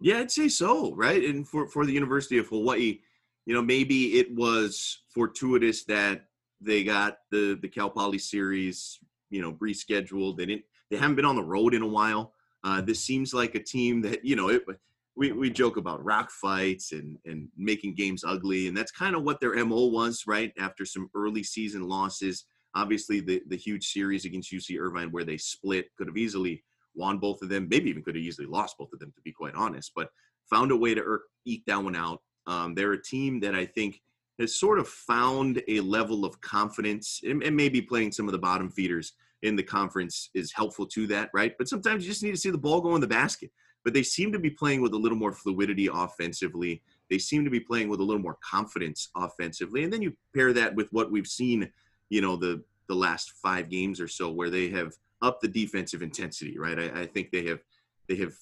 [0.00, 1.24] Yeah, I'd say so, right?
[1.24, 3.00] And for, for the University of Hawaii,
[3.46, 6.26] you know, maybe it was fortuitous that
[6.60, 8.98] they got the the Cal Poly series,
[9.30, 10.36] you know, rescheduled.
[10.36, 12.34] They didn't they haven't been on the road in a while.
[12.64, 14.62] Uh, this seems like a team that, you know, it,
[15.16, 18.68] we, we joke about rock fights and, and making games ugly.
[18.68, 20.52] And that's kind of what their MO was, right?
[20.58, 22.44] After some early season losses.
[22.74, 26.62] Obviously, the, the huge series against UC Irvine where they split could have easily
[26.94, 29.32] won both of them, maybe even could have easily lost both of them, to be
[29.32, 30.10] quite honest, but
[30.50, 32.20] found a way to eke that one out.
[32.46, 34.00] Um, they're a team that I think
[34.38, 38.38] has sort of found a level of confidence and, and maybe playing some of the
[38.38, 41.54] bottom feeders in the conference is helpful to that, right?
[41.58, 43.50] But sometimes you just need to see the ball go in the basket.
[43.84, 46.82] But they seem to be playing with a little more fluidity offensively.
[47.08, 49.84] They seem to be playing with a little more confidence offensively.
[49.84, 51.70] And then you pair that with what we've seen
[52.10, 56.02] you know the the last five games or so where they have upped the defensive
[56.02, 56.78] intensity right?
[56.78, 57.60] I, I, think they have
[58.08, 58.32] they have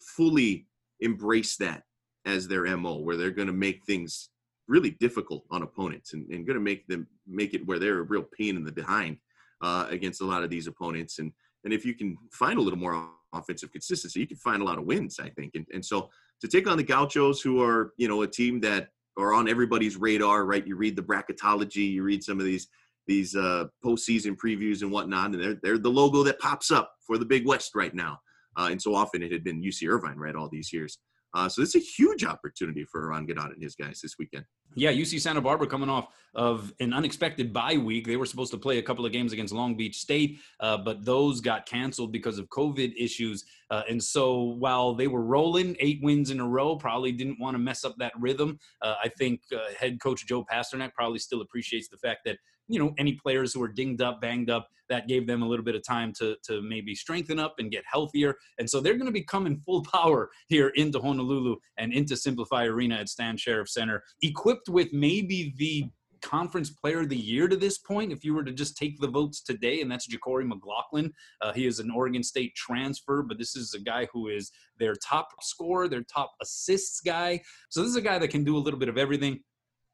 [0.00, 0.66] fully
[1.02, 1.82] embraced that
[2.24, 4.30] as their mo where they're going to make things
[4.68, 8.02] really difficult on opponents and, and going to make them make it where they're a
[8.02, 9.16] real pain in the behind
[9.62, 11.18] uh, against a lot of these opponents.
[11.18, 11.32] And
[11.64, 14.78] and if you can find a little more offensive consistency you can find a lot
[14.78, 15.54] of wins i think.
[15.54, 16.08] And, and so
[16.40, 19.96] to take on the gauchos who are you know a team that or on everybody's
[19.96, 20.66] radar, right?
[20.66, 22.68] You read the bracketology, you read some of these
[23.06, 27.18] these uh, postseason previews and whatnot, and they're they're the logo that pops up for
[27.18, 28.18] the Big West right now.
[28.56, 30.98] Uh, and so often it had been UC Irvine, right, all these years.
[31.34, 34.44] Uh, so it's a huge opportunity for Eran Ganot and his guys this weekend.
[34.74, 38.06] Yeah, UC Santa Barbara coming off of an unexpected bye week.
[38.06, 41.04] They were supposed to play a couple of games against Long Beach State, uh, but
[41.04, 43.44] those got canceled because of COVID issues.
[43.70, 47.54] Uh, and so while they were rolling eight wins in a row, probably didn't want
[47.54, 48.58] to mess up that rhythm.
[48.82, 52.78] Uh, I think uh, head coach Joe Pasternak probably still appreciates the fact that you
[52.78, 55.74] know any players who are dinged up, banged up, that gave them a little bit
[55.74, 58.36] of time to to maybe strengthen up and get healthier.
[58.58, 62.68] And so they're going to be coming full power here into Honolulu and into SimpliFi
[62.68, 65.84] Arena at Stan Sheriff Center, equipped with maybe the
[66.20, 69.06] conference player of the year to this point if you were to just take the
[69.06, 71.12] votes today and that's JaQuori mclaughlin.
[71.40, 74.50] Uh, he is an oregon state transfer but this is a guy who is
[74.80, 77.40] their top scorer their top assists guy.
[77.68, 79.40] So this is a guy that can do a little bit of everything.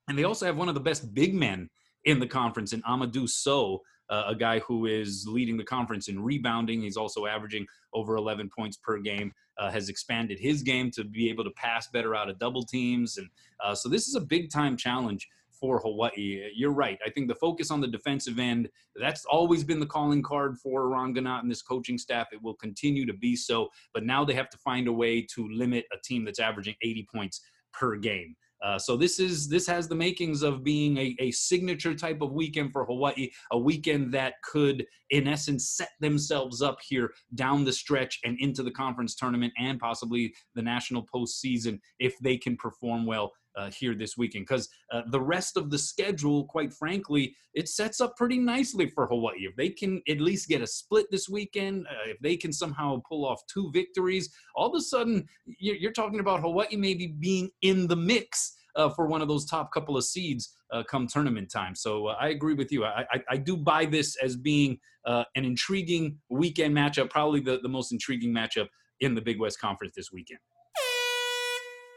[0.08, 1.68] And they also have one of the best big men
[2.04, 6.22] in the conference And Amadou Sow, uh, a guy who is leading the conference in
[6.22, 6.82] rebounding.
[6.82, 9.32] He's also averaging over 11 points per game.
[9.56, 13.18] Uh, has expanded his game to be able to pass better out of double teams,
[13.18, 13.28] and
[13.62, 15.28] uh, so this is a big time challenge
[15.64, 16.50] for Hawaii.
[16.54, 16.98] You're right.
[17.06, 20.92] I think the focus on the defensive end, that's always been the calling card for
[20.92, 22.28] Eran Ganot and this coaching staff.
[22.32, 23.68] It will continue to be so.
[23.92, 27.06] But now they have to find a way to limit a team that's averaging 80
[27.14, 27.40] points
[27.72, 28.36] per game.
[28.64, 32.32] Uh, so this is this has the makings of being a, a signature type of
[32.32, 37.72] weekend for Hawaii, a weekend that could, in essence, set themselves up here down the
[37.72, 43.04] stretch and into the conference tournament and possibly the national postseason if they can perform
[43.04, 47.68] well uh, here this weekend because uh, the rest of the schedule, quite frankly, it
[47.68, 49.40] sets up pretty nicely for Hawaii.
[49.40, 53.00] If they can at least get a split this weekend, uh, if they can somehow
[53.08, 55.26] pull off two victories, all of a sudden
[55.58, 58.56] you're, you're talking about Hawaii maybe being in the mix.
[58.76, 61.76] Uh, for one of those top couple of seeds uh, come tournament time.
[61.76, 62.84] So uh, I agree with you.
[62.84, 67.68] I, I, I, do buy this as being an intriguing weekend matchup, probably the, the
[67.68, 68.66] most intriguing matchup
[68.98, 70.40] in the Big West Conference this weekend.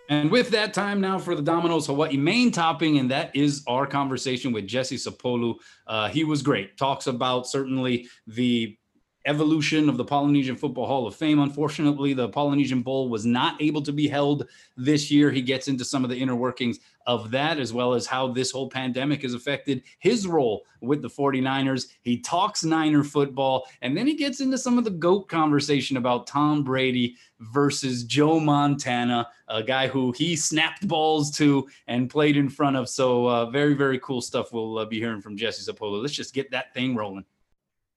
[0.10, 3.86] And with that time now for the Domino's Hawaii main topping, and that is our
[3.86, 5.56] conversation with Jesse Sapolu.
[5.86, 6.78] Uh, he was great.
[6.78, 8.78] Talks about certainly the
[9.28, 11.40] evolution of the Polynesian Football Hall of Fame.
[11.40, 15.30] Unfortunately, the Polynesian Bowl was not able to be held this year.
[15.30, 18.52] He gets into some of the inner workings of that, as well as how this
[18.52, 21.88] whole pandemic has affected his role with the 49ers.
[22.02, 26.28] He talks Niner football, and then he gets into some of the GOAT conversation about
[26.28, 32.50] Tom Brady versus Joe Montana, a guy who he snapped balls to and played in
[32.50, 32.90] front of.
[32.90, 36.02] So, uh, very, very cool stuff we'll uh, be hearing from Jesse Sapolu.
[36.02, 37.26] Let's just get that thing rolling.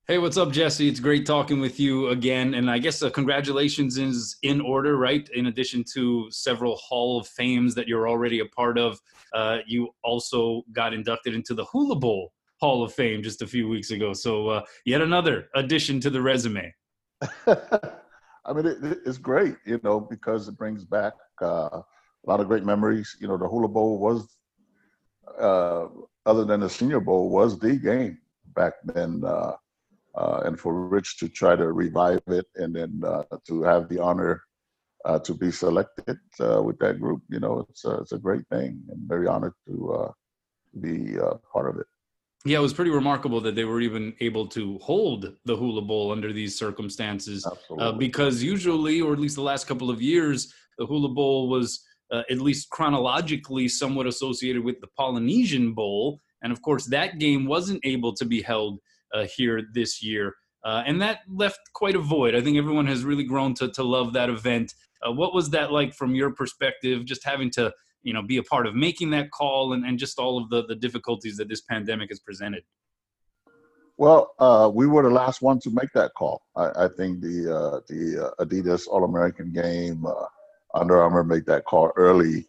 [0.08, 0.88] Hey, what's up, Jesse?
[0.88, 2.54] It's great talking with you again.
[2.54, 5.28] And I guess uh, congratulations is in order, right?
[5.34, 8.98] In addition to several Hall of Fames that you're already a part of,
[9.34, 13.68] uh, you also got inducted into the Hula Bowl Hall of Fame just a few
[13.68, 14.12] weeks ago.
[14.12, 16.74] So, uh, yet another addition to the resume.
[17.46, 21.84] I mean, it, it's great, you know, because it brings back uh, a
[22.26, 23.16] lot of great memories.
[23.20, 24.26] You know, the Hula Bowl was,
[25.38, 25.86] uh,
[26.26, 28.18] other than the Senior Bowl, was the game
[28.56, 29.22] back then
[30.14, 34.00] uh, and for Rich to try to revive it and then uh, to have the
[34.00, 34.42] honor
[35.04, 38.46] uh, to be selected uh, with that group, you know, it's a, it's a great
[38.48, 40.12] thing and very honored to uh,
[40.80, 41.86] be uh, part of it.
[42.44, 46.10] Yeah, it was pretty remarkable that they were even able to hold the Hula Bowl
[46.10, 47.46] under these circumstances.
[47.98, 52.40] because usually, or at least the last couple of years, the Hula Bowl was at
[52.40, 56.22] least chronologically somewhat associated with the Polynesian Bowl.
[56.42, 58.80] And of course, that game wasn't able to be held
[59.36, 60.34] here this year.
[60.64, 62.34] Uh, and that left quite a void.
[62.34, 64.74] I think everyone has really grown to, to love that event.
[65.06, 68.42] Uh, what was that like from your perspective, just having to you know be a
[68.42, 71.62] part of making that call and, and just all of the, the difficulties that this
[71.62, 72.62] pandemic has presented?
[73.96, 76.42] Well, uh, we were the last one to make that call.
[76.56, 80.26] I, I think the uh, the uh, Adidas All American game, uh,
[80.74, 82.48] Under Armour made that call early,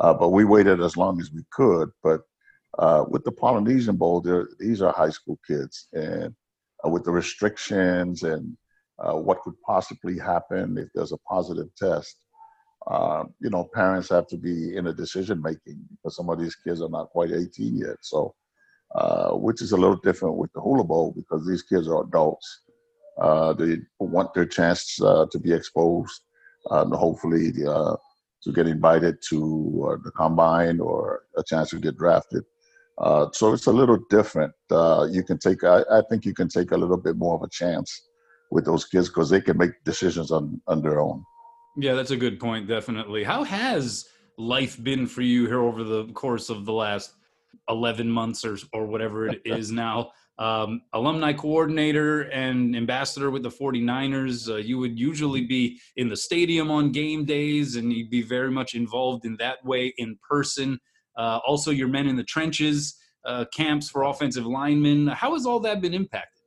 [0.00, 1.90] uh, but we waited as long as we could.
[2.02, 2.22] But
[2.78, 4.20] uh, with the Polynesian Bowl,
[4.58, 6.34] these are high school kids, and
[6.84, 8.56] uh, with the restrictions and
[8.98, 12.16] uh, what could possibly happen if there's a positive test,
[12.86, 16.54] uh, you know, parents have to be in a decision making because some of these
[16.54, 17.96] kids are not quite 18 yet.
[18.02, 18.34] So,
[18.94, 22.62] uh, which is a little different with the Hula Bowl because these kids are adults.
[23.20, 26.22] Uh, they want their chance to be exposed,
[26.70, 32.44] and hopefully to get invited to the combine or a chance to get drafted.
[32.98, 34.52] Uh, so it's a little different.
[34.70, 37.42] Uh, you can take, I, I, think you can take a little bit more of
[37.42, 38.08] a chance
[38.50, 41.24] with those kids because they can make decisions on, on their own.
[41.76, 43.24] Yeah, that's a good point, definitely.
[43.24, 44.06] How has
[44.38, 47.14] life been for you here over the course of the last
[47.68, 50.12] 11 months or, or whatever it is now?
[50.38, 54.48] um, alumni coordinator and ambassador with the 49ers.
[54.48, 58.50] Uh, you would usually be in the stadium on game days and you'd be very
[58.50, 60.78] much involved in that way in person.
[61.16, 65.06] Uh, also, your men in the trenches, uh, camps for offensive linemen.
[65.08, 66.42] How has all that been impacted?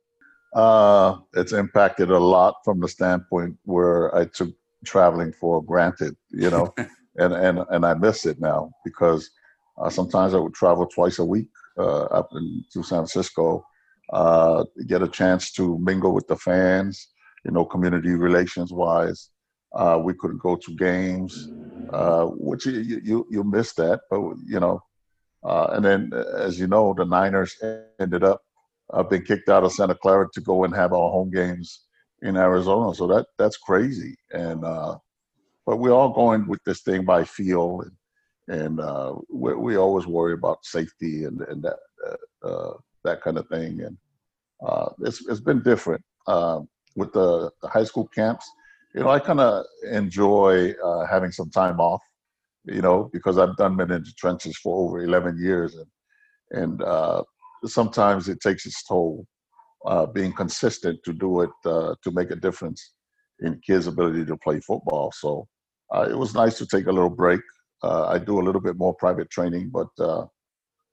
[0.54, 4.50] Uh, it's impacted a lot from the standpoint where I took
[4.84, 6.72] traveling for granted, you know,
[7.16, 9.28] and, and, and I miss it now because
[9.76, 13.64] uh, sometimes I would travel twice a week uh, up into San Francisco
[14.12, 17.08] uh, get a chance to mingle with the fans,
[17.44, 19.30] you know, community relations wise.
[19.74, 21.52] Uh, we could go to games,
[21.90, 24.82] uh, which you, you, you miss that, but you know,
[25.44, 27.56] uh, and then as you know, the Niners
[28.00, 28.42] ended up
[28.92, 31.84] uh, being kicked out of Santa Clara to go and have our home games
[32.22, 32.94] in Arizona.
[32.94, 34.16] So that that's crazy.
[34.32, 34.96] And uh,
[35.66, 37.82] but we're all going with this thing by feel,
[38.48, 41.78] and, and uh, we, we always worry about safety and and that
[42.42, 42.72] uh,
[43.04, 43.82] that kind of thing.
[43.82, 43.96] And
[44.66, 46.60] uh, it's it's been different uh,
[46.96, 48.50] with the, the, high school camps.
[48.94, 52.02] You know, I kind of enjoy uh, having some time off.
[52.64, 55.86] You know, because I've done been in the trenches for over 11 years, and
[56.50, 57.22] and uh,
[57.64, 59.26] sometimes it takes its toll
[59.86, 62.94] uh, being consistent to do it uh, to make a difference
[63.40, 65.12] in kids' ability to play football.
[65.12, 65.46] So
[65.94, 67.40] it was nice to take a little break.
[67.82, 69.88] I do a little bit more private training, but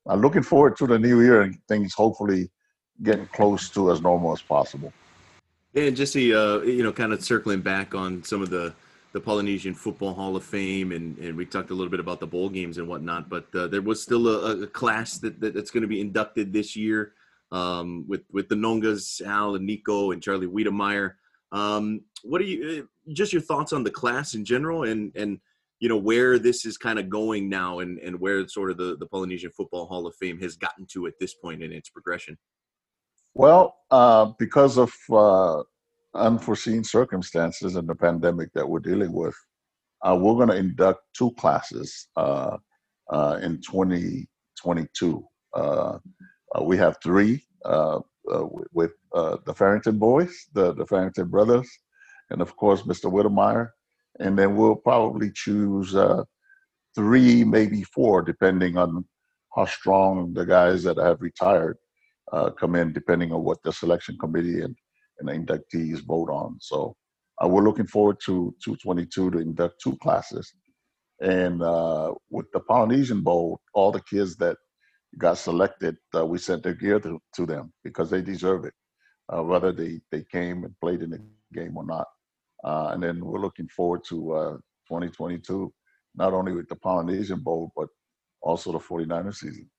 [0.07, 2.51] I'm looking forward to the new year and things hopefully
[3.03, 4.93] getting close to as normal as possible.
[5.75, 6.19] And just uh,
[6.61, 8.73] you know, kind of circling back on some of the
[9.15, 12.27] the Polynesian Football Hall of Fame, and, and we talked a little bit about the
[12.27, 13.29] bowl games and whatnot.
[13.29, 16.51] But uh, there was still a, a class that, that, that's going to be inducted
[16.51, 17.13] this year
[17.51, 21.13] um, with with the Nogas, Al and Niko and Charlie Wedemeyer.
[21.51, 25.39] Um, what are you uh, just your thoughts on the class in general, and and
[25.79, 28.97] you know where this is kind of going now, and and where sort of the
[28.97, 32.37] the Polynesian Football Hall of Fame has gotten to at this point in its progression.
[33.37, 35.61] Well, uh, because of uh,
[36.13, 39.35] unforeseen circumstances and the pandemic that we're dealing with,
[40.05, 42.55] uh, we're going to induct two classes uh,
[43.09, 45.27] uh, in 2022.
[45.53, 45.97] Uh,
[46.61, 47.43] we have three
[48.71, 51.69] with the Farrington boys, the, the Farrington brothers,
[52.29, 53.11] and of course, Mr.
[53.11, 53.67] Wedemeyer.
[54.21, 55.93] And then we'll probably choose
[56.95, 59.03] three, maybe four, depending on
[59.53, 61.77] how strong the guys that have retired
[62.31, 64.75] uh, come in depending on what the selection committee and,
[65.19, 66.57] and the inductees vote on.
[66.59, 66.95] So
[67.43, 70.53] uh, we're looking forward to 222 to induct two classes.
[71.21, 74.57] And uh, with the Polynesian Bowl, all the kids that
[75.17, 78.73] got selected, uh, we sent their gear to, to them because they deserve it,
[79.29, 81.21] uh, whether they, they came and played in the
[81.53, 82.07] game or not.
[82.63, 84.59] Uh, and then we're looking forward to
[84.89, 85.71] 2022,
[86.15, 87.87] not only with the Polynesian Bowl, but
[88.41, 89.69] also the 49er season.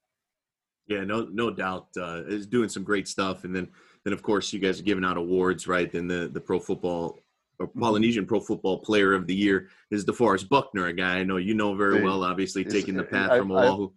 [0.88, 1.88] Yeah, no, no doubt.
[1.96, 3.68] Uh, is doing some great stuff, and then,
[4.04, 5.90] then of course, you guys are giving out awards, right?
[5.90, 7.18] Then the the Pro Football
[7.58, 7.80] or mm-hmm.
[7.80, 11.54] Polynesian Pro Football Player of the Year is DeForest Buckner, a guy I know you
[11.54, 12.22] know very well.
[12.24, 13.90] Obviously, taking the path I, from Oahu.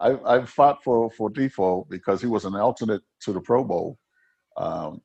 [0.00, 3.98] I, I fought for for Defo because he was an alternate to the Pro Bowl
[4.56, 5.00] um,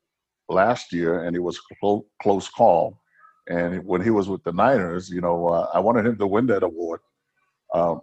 [0.50, 3.00] last year, and it was a close, close call.
[3.48, 6.48] And when he was with the Niners, you know, uh, I wanted him to win
[6.48, 7.00] that award.
[7.74, 8.02] Um,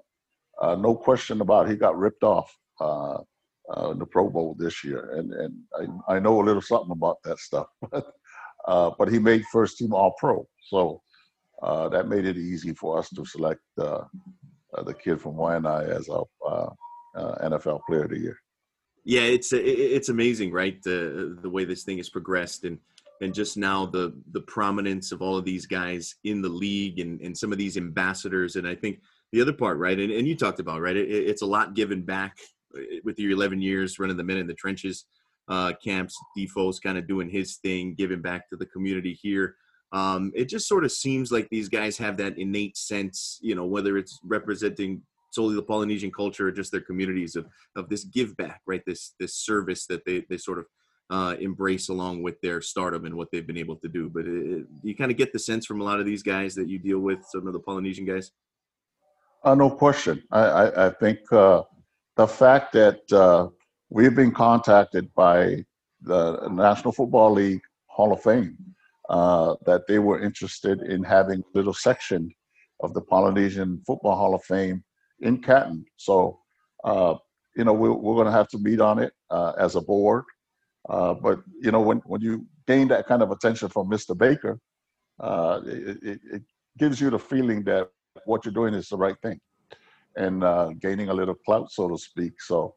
[0.60, 3.18] uh, no question about it, he got ripped off uh,
[3.68, 5.54] uh, the Pro Bowl this year, and and
[6.08, 7.66] I, I know a little something about that stuff.
[7.90, 8.06] But
[8.66, 11.02] uh, but he made first team All Pro, so
[11.62, 14.04] uh, that made it easy for us to select uh,
[14.76, 16.26] uh, the kid from Waianae as our
[17.16, 18.38] NFL Player of the Year.
[19.04, 20.82] Yeah, it's it's amazing, right?
[20.82, 22.78] The the way this thing has progressed and
[23.20, 27.20] and just now the the prominence of all of these guys in the league and,
[27.20, 29.00] and some of these ambassadors and i think
[29.32, 32.02] the other part right and, and you talked about right it, it's a lot given
[32.02, 32.38] back
[33.04, 35.06] with your 11 years running the men in the trenches
[35.48, 39.56] uh, camps, Defoe's kind of doing his thing, giving back to the community here.
[39.92, 43.64] Um, it just sort of seems like these guys have that innate sense, you know,
[43.64, 47.46] whether it's representing solely the Polynesian culture or just their communities of
[47.76, 48.82] of this give back, right?
[48.86, 50.66] This this service that they they sort of
[51.08, 54.10] uh, embrace along with their stardom and what they've been able to do.
[54.10, 56.68] But it, you kind of get the sense from a lot of these guys that
[56.68, 58.32] you deal with, some of the Polynesian guys.
[59.44, 60.20] Uh, no question.
[60.32, 61.62] I I, I think uh,
[62.16, 63.48] the fact that uh,
[63.90, 65.64] we've been contacted by
[66.00, 68.56] the National Football League Hall of Fame
[69.10, 72.30] uh, that they were interested in having a little section
[72.80, 74.82] of the Polynesian Football Hall of Fame
[75.20, 75.84] in Canton.
[75.96, 76.40] So,
[76.84, 77.14] uh,
[77.54, 80.24] you know, we're, we're going to have to meet on it uh, as a board.
[80.88, 84.16] Uh, but, you know, when, when you gain that kind of attention from Mr.
[84.16, 84.58] Baker,
[85.20, 86.42] uh, it, it, it
[86.78, 87.88] gives you the feeling that
[88.24, 89.40] what you're doing is the right thing
[90.16, 92.40] and uh, gaining a little clout, so to speak.
[92.40, 92.74] So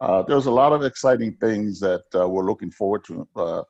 [0.00, 3.62] uh, there's a lot of exciting things that uh, we're looking forward to uh,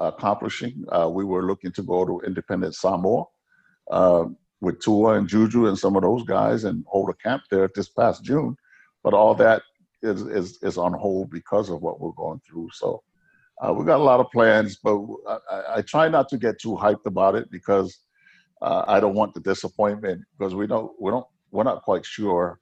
[0.00, 0.84] accomplishing.
[0.88, 3.24] Uh, we were looking to go to Independent Samoa
[3.90, 7.68] um, with Tua and Juju and some of those guys and hold a camp there
[7.74, 8.56] this past June,
[9.04, 9.62] but all that
[10.02, 12.68] is is, is on hold because of what we're going through.
[12.72, 13.02] So
[13.60, 16.78] uh, we got a lot of plans, but I, I, try not to get too
[16.80, 17.98] hyped about it because
[18.62, 22.58] uh, I don't want the disappointment because we don't we don't we're not quite sure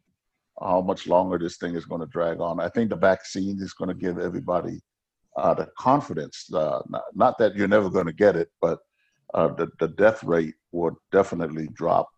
[0.61, 2.61] how much longer this thing is going to drag on.
[2.61, 4.81] I think the vaccine is going to give everybody
[5.37, 6.47] uh, the confidence.
[6.53, 8.79] Uh, not, not, that you're never going to get it, but
[9.35, 12.09] uh, the the death rate will definitely drop.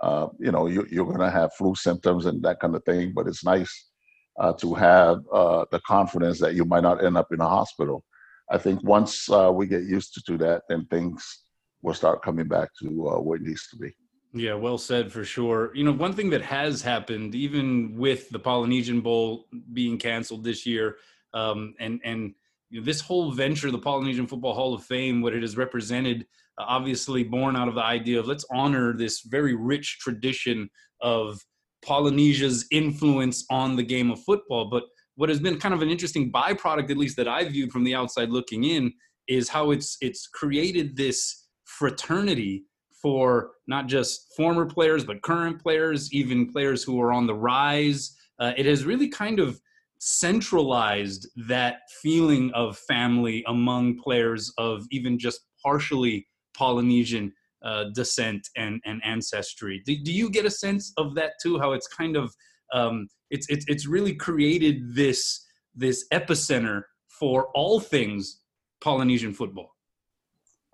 [0.00, 3.12] Uh, you know, you, you're going to have flu symptoms and that kind of thing,
[3.14, 3.90] but it's nice
[4.38, 8.04] uh, to have uh, the confidence that you might not end up in a hospital.
[8.50, 11.44] I think once we get used to, to that, then things
[11.82, 12.88] will start coming back to
[13.22, 13.94] where it needs to be.
[14.34, 15.72] Yeah, well said for sure.
[15.74, 20.64] You know, one thing that has happened, even with the Polynesian Bowl being canceled this
[20.64, 20.96] year,
[21.34, 22.34] um, and and
[22.70, 26.26] you know, this whole venture, the Polynesian Football Hall of Fame, what it has represented,
[26.58, 30.70] uh, obviously born out of the idea of let's honor this very rich tradition
[31.02, 31.38] of
[31.84, 34.70] Polynesia's influence on the game of football.
[34.70, 34.84] But
[35.16, 37.94] what has been kind of an interesting byproduct, at least that I viewed from the
[37.94, 38.94] outside looking in,
[39.28, 42.64] is how it's it's created this fraternity
[43.02, 48.16] for not just former players, but current players, even players who are on the rise.
[48.38, 49.60] Uh, it has really kind of
[49.98, 56.26] centralized that feeling of family among players of even just partially
[56.56, 57.32] Polynesian
[57.64, 59.82] uh, descent and, and ancestry.
[59.86, 61.58] Do, do, you get a sense of that too?
[61.58, 62.34] How it's kind of
[62.72, 68.40] um, it's, it's it's really created this this epicenter for all things
[68.80, 69.71] Polynesian football.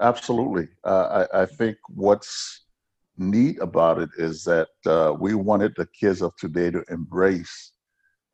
[0.00, 0.68] Absolutely.
[0.84, 2.66] Uh, I, I, think what's
[3.16, 7.72] neat about it is that uh, we wanted the kids of today to embrace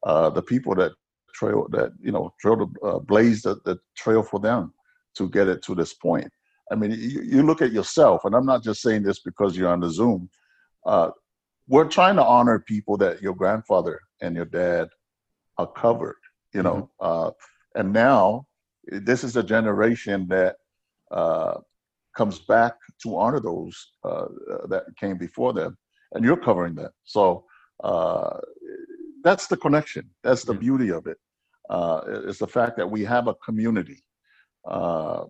[0.03, 0.93] uh, the people that
[1.35, 4.73] trail that you know trail the uh, blaze the, the, trail for them
[5.15, 6.31] to get it to this point.
[6.71, 9.71] I mean, you, you, look at yourself, and I'm not just saying this because you're
[9.71, 10.29] on the Zoom.
[10.85, 11.11] Uh,
[11.67, 14.89] we're trying to honor people that your grandfather and your dad
[15.59, 16.17] are covered.
[16.53, 17.29] You know, mm-hmm.
[17.29, 17.31] Uh,
[17.75, 18.47] and now
[18.87, 20.57] this is a generation that
[21.15, 21.55] uh,
[22.17, 24.27] comes back to honor those uh,
[24.69, 25.77] that came before them,
[26.13, 26.93] and you're covering that.
[27.05, 27.45] So
[27.83, 28.39] uh,
[29.23, 30.11] that's the connection.
[30.23, 31.17] That's the beauty of it.
[31.71, 34.03] Uh, it's the fact that we have a community.
[34.67, 35.25] Uh,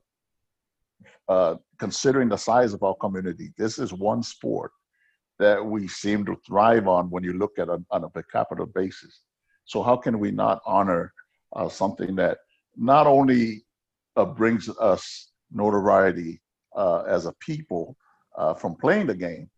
[1.79, 4.71] considering the size of our community, this is one sport
[5.39, 8.67] that we seem to thrive on when you look at it on a per capita
[8.67, 9.23] basis.
[9.65, 11.13] So how can we not honor
[11.57, 12.39] uh, something that
[12.77, 13.65] not only
[14.17, 16.41] uh, brings us notoriety
[16.77, 17.97] uh, as a people
[18.37, 19.49] uh, from playing the game.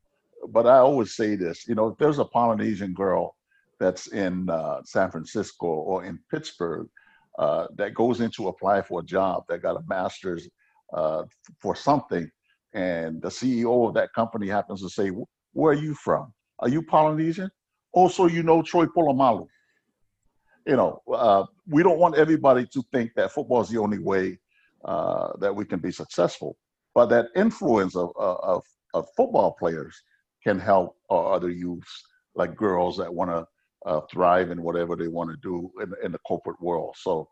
[0.49, 3.37] But I always say this, you know, if there's a Polynesian girl
[3.81, 6.89] that's in uh, San Francisco or in Pittsburgh
[7.39, 10.49] uh, that goes in to apply for a job that got a master's
[10.95, 11.25] uh,
[11.61, 12.31] for something,
[12.73, 15.11] and the CEO of that company happens to say,
[15.53, 16.33] "Where are you from?
[16.61, 17.51] Are you Polynesian?"
[17.93, 19.47] Also, you know Troy Polamalu.
[20.67, 24.39] You know, uh, we don't want everybody to think that football is the only way
[24.85, 26.57] uh, that we can be successful.
[26.95, 28.63] But that influence of, uh, of,
[28.95, 29.95] of football players
[30.43, 32.03] can help uh, other youths,
[32.35, 33.47] like girls that want to
[33.87, 36.95] uh, thrive in whatever they want to do in, in the corporate world.
[36.99, 37.29] So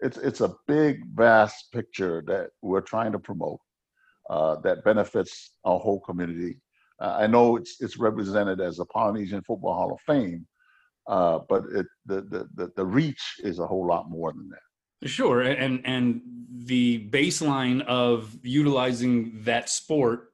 [0.00, 3.60] it's it's a big, vast picture that we're trying to promote
[4.30, 6.58] uh, that benefits our whole community.
[7.00, 10.46] Uh, I know it's it's represented as a Polynesian Football Hall of Fame,
[11.06, 14.69] uh, but it, the, the the the reach is a whole lot more than that.
[15.04, 16.20] Sure, and and
[16.52, 20.32] the baseline of utilizing that sport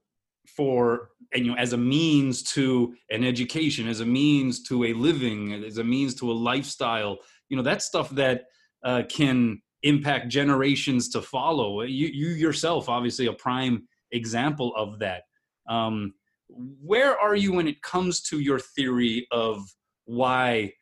[0.57, 4.93] for and you know as a means to an education, as a means to a
[4.93, 8.45] living, as a means to a lifestyle, you know that stuff that
[8.85, 11.83] uh, can impact generations to follow.
[11.83, 15.23] You you yourself, obviously, a prime example of that.
[15.69, 16.15] Um,
[16.49, 19.63] where are you when it comes to your theory of
[20.05, 20.73] why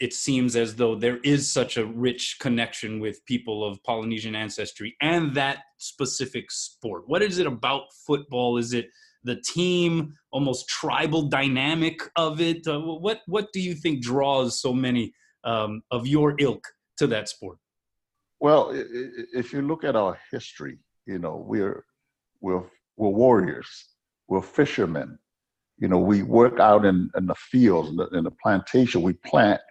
[0.00, 4.96] it seems as though there is such a rich connection with people of Polynesian ancestry
[5.02, 7.04] and that specific sport.
[7.06, 8.56] What is it about football?
[8.56, 8.88] Is it
[9.24, 12.66] the team, almost tribal dynamic of it?
[12.66, 15.12] Uh, what what do you think draws so many
[15.44, 17.58] um, of your ilk to that sport?
[18.40, 21.84] Well, if you look at our history, you know we're
[22.40, 22.64] we're
[22.96, 23.68] we're warriors,
[24.28, 25.18] we're fishermen.
[25.76, 29.00] You know, we work out in, in the fields, in the, in the plantation.
[29.00, 29.62] We plant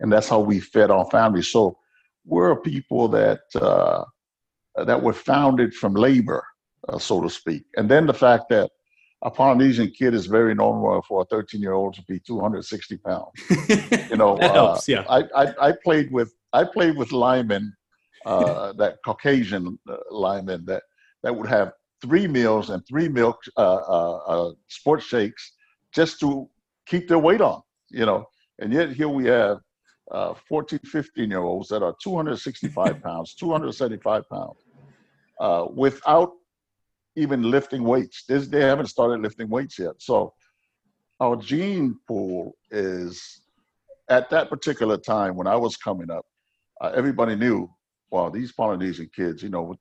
[0.00, 1.48] and that's how we fed our families.
[1.48, 1.78] So
[2.24, 4.04] we're a people that uh,
[4.84, 6.44] that were founded from labor,
[6.88, 7.64] uh, so to speak.
[7.76, 8.70] And then the fact that
[9.22, 13.30] a Polynesian kid is very normal for a 13 year old to be 260 pounds.
[14.10, 14.88] You know, that uh, helps.
[14.88, 15.04] Yeah.
[15.08, 17.74] I, I, I played with I played with linemen,
[18.24, 20.84] uh, that Caucasian uh, linemen that
[21.22, 25.52] that would have three meals and three milk uh, uh, uh, sports shakes
[25.92, 26.48] just to
[26.86, 27.62] keep their weight on.
[27.90, 28.26] You know,
[28.60, 29.58] and yet here we have
[30.10, 34.58] uh, 14, 15 year olds that are 265 pounds, 275 pounds,
[35.40, 36.32] uh, without
[37.16, 38.24] even lifting weights.
[38.28, 39.94] This, they haven't started lifting weights yet.
[39.98, 40.34] So
[41.20, 43.40] our gene pool is
[44.08, 46.26] at that particular time when I was coming up,
[46.80, 47.70] uh, everybody knew,
[48.10, 49.74] well, these Polynesian kids, you know,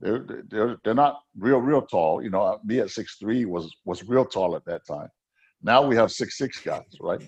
[0.00, 2.22] they're they're they're not real real tall.
[2.22, 5.08] You know, me at six three was was real tall at that time.
[5.62, 7.26] Now we have six six guys, right?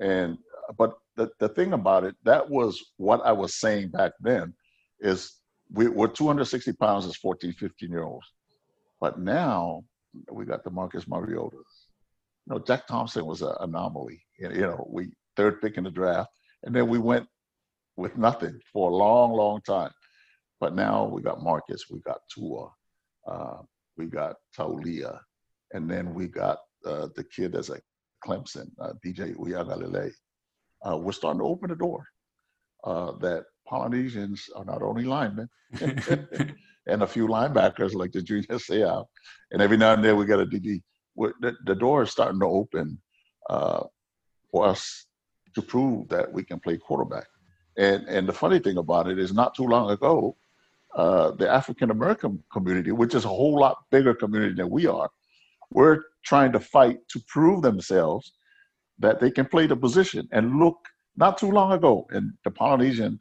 [0.00, 0.38] And
[0.78, 4.54] but the the thing about it, that was what I was saying back then,
[5.00, 5.32] is
[5.72, 8.26] we, we're 260 pounds as 14, 15 year olds.
[9.00, 9.84] But now
[10.30, 11.56] we got the Marcus Mariota.
[11.56, 14.22] You know, Jack Thompson was an anomaly.
[14.38, 16.30] You know, we third pick in the draft,
[16.62, 17.26] and then we went
[17.96, 19.90] with nothing for a long, long time.
[20.60, 22.70] But now we got Marcus, we got Tua,
[23.26, 23.62] uh,
[23.96, 25.18] we got Taulia,
[25.72, 27.82] and then we got uh, the kid that's at
[28.24, 30.10] Clemson, uh, DJ Uiagalelei.
[30.86, 32.06] Uh, we're starting to open the door
[32.84, 35.48] uh, that Polynesians are not only linemen
[35.80, 39.06] and a few linebackers like the junior Seau,
[39.50, 40.82] and every now and then we got a DB.
[41.16, 43.00] The, the, door is starting to open
[43.48, 43.84] uh,
[44.50, 45.06] for us
[45.54, 47.26] to prove that we can play quarterback.
[47.78, 50.36] And and the funny thing about it is, not too long ago,
[50.94, 55.10] uh, the African American community, which is a whole lot bigger community than we are,
[55.70, 58.32] we're trying to fight to prove themselves
[58.98, 60.28] that they can play the position.
[60.32, 60.76] And look,
[61.16, 63.20] not too long ago, and the Polynesian,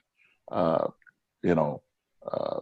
[0.51, 0.87] uh,
[1.43, 1.81] you know,
[2.29, 2.59] uh,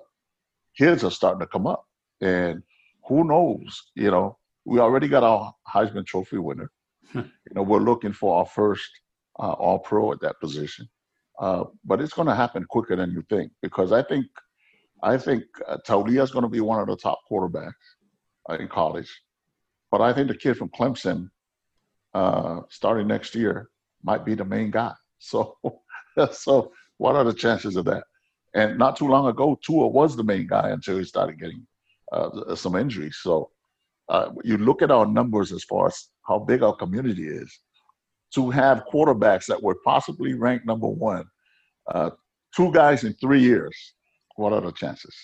[0.77, 1.85] kids are starting to come up.
[2.21, 2.63] And
[3.07, 6.71] who knows, you know, we already got our Heisman Trophy winner.
[7.13, 8.89] you know, we're looking for our first
[9.39, 10.87] uh, All Pro at that position.
[11.39, 14.27] Uh, but it's going to happen quicker than you think because I think
[15.01, 17.73] I think uh, Taulia is going to be one of the top quarterbacks
[18.49, 19.11] uh, in college.
[19.91, 21.29] But I think the kid from Clemson,
[22.13, 23.69] uh, starting next year,
[24.03, 24.93] might be the main guy.
[25.25, 25.57] So,
[26.33, 28.03] so what are the chances of that?
[28.53, 31.65] And not too long ago, Tua was the main guy until he started getting
[32.11, 33.19] uh, some injuries.
[33.23, 33.49] So,
[34.09, 37.57] uh, you look at our numbers as far as how big our community is.
[38.35, 41.23] To have quarterbacks that were possibly ranked number one,
[41.87, 42.09] uh,
[42.53, 43.93] two guys in three years
[44.35, 45.15] what are the chances?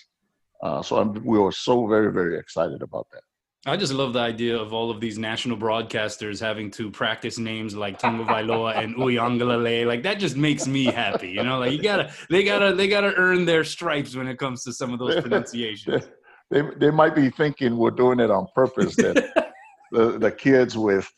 [0.62, 3.22] Uh, so I'm, we were so very, very excited about that.
[3.66, 7.74] I just love the idea of all of these national broadcasters having to practice names
[7.74, 9.86] like Tagovailoa and Uiagalelei.
[9.86, 11.28] Like that just makes me happy.
[11.32, 14.64] You know, like you gotta, they gotta, they gotta earn their stripes when it comes
[14.64, 16.08] to some of those pronunciations.
[16.50, 18.96] they, they might be thinking we're doing it on purpose.
[18.96, 19.52] That
[19.92, 21.12] the, the kids with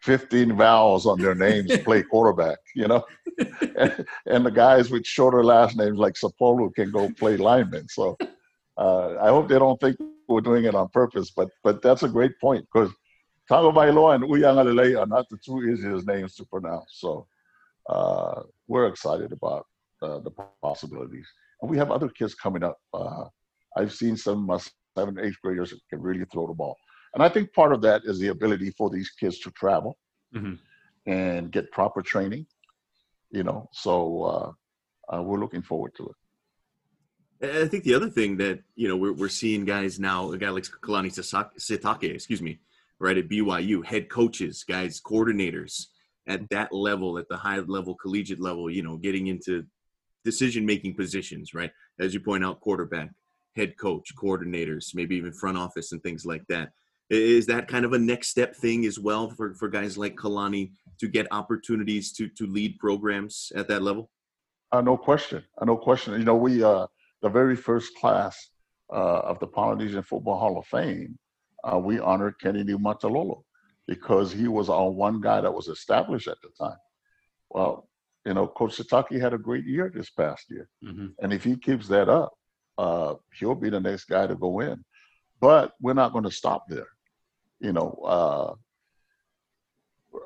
[0.00, 3.04] 15 vowels on their names play quarterback, you know?
[3.76, 7.88] and, and, the guys with shorter last names like Sapolu can go play lineman.
[7.88, 8.16] So
[8.78, 9.96] uh, I hope they don't think
[10.28, 12.92] we're doing it on purpose, but but that's a great point because
[13.50, 16.96] Tagovailoa and Uiagalelei are not the two easiest names to pronounce.
[16.98, 17.26] So
[17.88, 19.66] uh, we're excited about
[20.02, 20.30] uh, the
[20.62, 21.26] possibilities.
[21.60, 22.78] And we have other kids coming up.
[22.92, 23.24] Uh,
[23.76, 24.58] I've seen some uh,
[24.96, 26.76] seven, eighth graders that can really throw the ball.
[27.14, 29.96] And I think part of that is the ability for these kids to travel
[30.34, 30.54] mm-hmm.
[31.10, 32.46] and get proper training.
[33.30, 36.16] You know, so uh, uh, we're looking forward to it.
[37.42, 40.50] I think the other thing that you know we're we're seeing guys now, a guy
[40.50, 42.60] like Kalani Sitake, excuse me,
[42.98, 45.86] right at BYU, head coaches, guys, coordinators
[46.26, 46.46] at mm-hmm.
[46.50, 49.64] that level, at the high level, collegiate level, you know, getting into
[50.24, 51.70] decision making positions, right?
[52.00, 53.10] As you point out, quarterback,
[53.56, 56.70] head coach, coordinators, maybe even front office and things like that.
[57.10, 60.72] Is that kind of a next step thing as well for, for guys like Kalani
[60.98, 64.10] to get opportunities to to lead programs at that level?
[64.72, 65.44] Uh, no question.
[65.58, 66.14] Uh, no question.
[66.14, 66.86] You know, we uh,
[67.24, 68.50] the very first class
[68.92, 71.18] uh, of the Polynesian Football Hall of Fame,
[71.64, 73.42] uh, we honored Ken Niumatalolo
[73.88, 76.76] because he was our one guy that was established at the time.
[77.50, 77.88] Well,
[78.26, 81.08] you know, Coach Sitake had a great year this past year, mm-hmm.
[81.20, 82.32] and if he keeps that up,
[82.78, 84.84] uh, he'll be the next guy to go in.
[85.40, 86.88] But we're not going to stop there
[87.64, 88.54] you know, uh,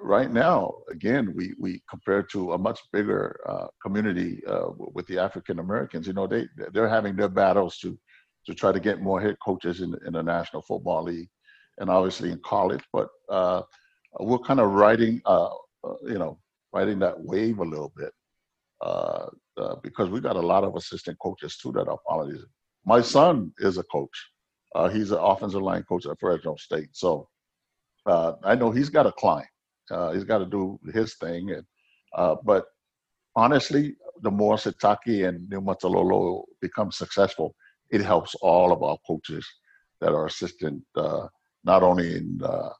[0.03, 5.19] right now, again, we we compare to a much bigger uh, community uh, with the
[5.19, 6.07] African Americans.
[6.07, 7.99] You know, they they're having their battles to
[8.47, 11.29] to try to get more head coaches in, in the National Football League,
[11.79, 12.83] and obviously in college.
[12.93, 13.63] But uh,
[14.21, 15.51] we're kind of riding, uh,
[15.85, 16.39] uh, you know,
[16.73, 18.13] riding that wave a little bit
[18.81, 19.27] uh,
[19.83, 22.49] because we got a lot of assistant coaches too that are Polynesians.
[22.85, 24.31] My son is a coach.
[24.93, 26.91] He's an offensive line coach at Fresno State.
[26.93, 27.29] So
[28.07, 29.45] I know he's got a climb.
[29.91, 31.65] Uh, he's got to do his thing, and
[32.17, 32.65] uh, but
[33.37, 37.55] honestly, the more Sitake and Niumatalolo become successful,
[37.91, 39.47] it helps all of our coaches
[40.01, 41.27] that are assistant, uh,
[41.65, 42.71] not only in uh,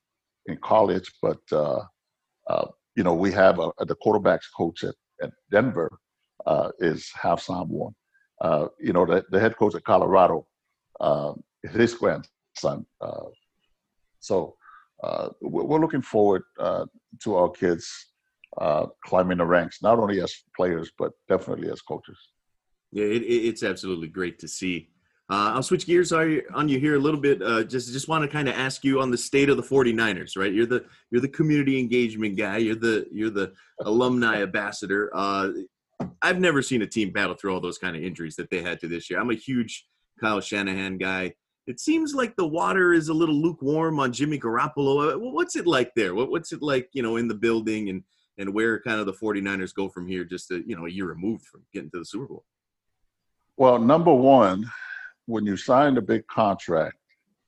[0.47, 1.83] in college, but uh,
[2.49, 5.99] uh, you know we have a, the quarterbacks coach at, at Denver
[6.79, 7.95] is half Samoan.
[8.81, 10.47] You know the, the head coach at Colorado,
[11.63, 12.87] is his grandson.
[14.21, 14.58] so
[15.41, 18.07] we're looking forward to our kids
[19.05, 22.19] climbing the ranks, not only as players but definitely as coaches.
[22.93, 24.91] Yeah, it, it's absolutely great to see.
[25.31, 27.43] Uh, I'll switch gears on you here a little bit.
[27.43, 30.39] Uh, just just want to kind of ask you on the state of the 49ers,
[30.39, 30.53] right?
[30.53, 32.57] You're the you're the community engagement guy.
[32.57, 35.11] You're the you're the alumni ambassador.
[35.15, 35.51] Uh,
[36.23, 38.81] I've never seen a team battle through all those kind of injuries that they had
[38.81, 39.21] to this year.
[39.21, 39.87] I'm a huge
[40.19, 41.35] Kyle Shanahan guy.
[41.69, 45.13] It seems like the water is a little lukewarm on Jimmy Garoppolo.
[45.13, 46.15] Uh, what's it like there?
[46.15, 48.03] What's it like, you know, in the building and
[48.39, 51.07] and where kind of the 49ers go from here just to, you know, a year
[51.07, 52.45] removed from getting to the Super Bowl?
[53.59, 54.65] Well, number one,
[55.27, 56.97] when you sign a big contract,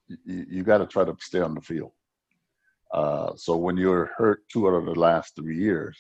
[0.09, 1.93] you, you got to try to stay on the field.
[2.93, 5.97] Uh, so when you're hurt two out of the last three years,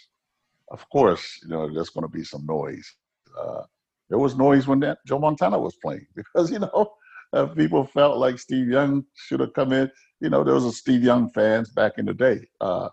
[0.71, 2.97] of course, you know there's going to be some noise.
[3.39, 3.62] Uh,
[4.11, 6.93] there was noise when that Joe Montana was playing because you know
[7.33, 9.91] uh, people felt like Steve Young should have come in.
[10.20, 12.47] You know there was a Steve Young fans back in the day.
[12.61, 12.89] Uh,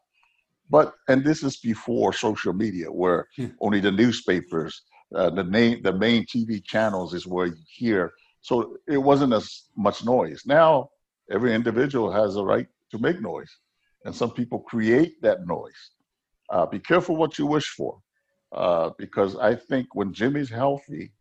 [0.69, 3.47] but and this is before social media, where hmm.
[3.61, 4.81] only the newspapers,
[5.15, 9.63] uh, the name, the main TV channels is where you hear so it wasn't as
[9.75, 10.43] much noise.
[10.45, 10.89] Now
[11.29, 13.53] every individual has a right to make noise,
[14.05, 15.91] and some people create that noise.
[16.49, 17.99] Uh, be careful what you wish for,
[18.53, 21.11] uh, because I think when Jimmy's healthy,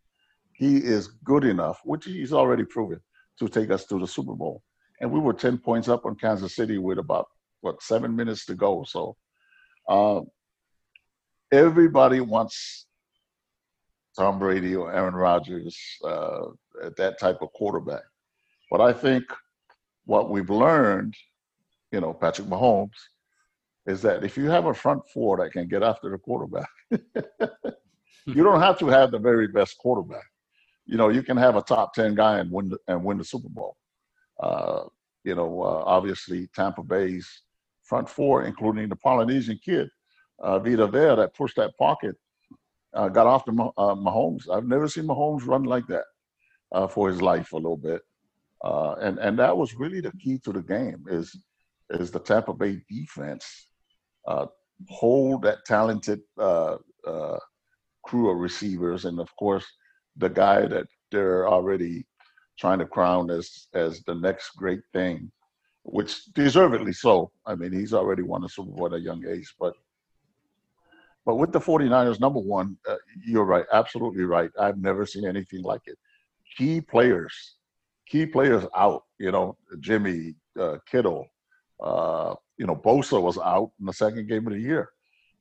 [0.57, 3.01] he is good enough, which he's already proven,
[3.39, 4.63] to take us to the Super Bowl.
[5.01, 7.27] And we were 10 points up on Kansas City with about,
[7.61, 8.85] what, seven minutes to go.
[8.89, 9.17] So
[9.89, 10.21] uh,
[11.53, 12.87] everybody wants
[14.19, 16.47] Tom Brady or Aaron Rodgers, uh,
[16.97, 18.03] that type of quarterback.
[18.71, 19.25] But I think
[20.07, 21.15] what we've learned,
[21.93, 22.97] you know, Patrick Mahomes,
[23.87, 28.43] is that if you have a front four that can get after the quarterback, you
[28.43, 30.25] don't have to have the very best quarterback.
[30.87, 33.24] You know, you can have a top ten guy and win the, and win the
[33.24, 33.76] Super Bowl.
[34.41, 34.84] Uh,
[35.24, 37.28] you know, uh, obviously Tampa Bay's
[37.82, 39.89] front four, including the Polynesian kid,
[40.39, 42.16] uh, Vita Vea, that pushed that pocket,
[42.95, 44.49] uh, got off the uh, Mahomes.
[44.51, 46.05] I've never seen Mahomes run like that
[46.72, 48.03] uh, for his life a little bit.
[48.64, 51.37] Uh, and and that was really the key to the game is
[51.91, 53.68] is the Tampa Bay defense
[54.26, 54.47] uh,
[54.89, 56.76] hold that talented uh,
[57.07, 57.39] uh,
[58.05, 59.66] crew of receivers, and of course
[60.17, 62.07] the guy that they're already
[62.59, 65.31] trying to crown as as the next great thing,
[65.83, 67.31] which deservedly so.
[67.47, 69.75] I mean, he's already won a Super Bowl at a young age, but
[71.25, 72.97] but with the 49ers, number one, uh,
[73.27, 74.51] you're right, absolutely right.
[74.61, 75.99] I've never seen anything like it
[76.57, 77.57] key players,
[78.09, 79.05] key players out.
[79.19, 81.27] You know, Jimmy uh, Kittle,
[81.81, 84.91] uh, you know, Bosa was out in the second game of the year,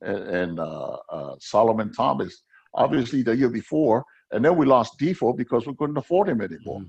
[0.02, 2.42] and, and uh, uh Solomon Thomas,
[2.74, 6.82] obviously the year before, and then we lost Defoe because we couldn't afford him anymore.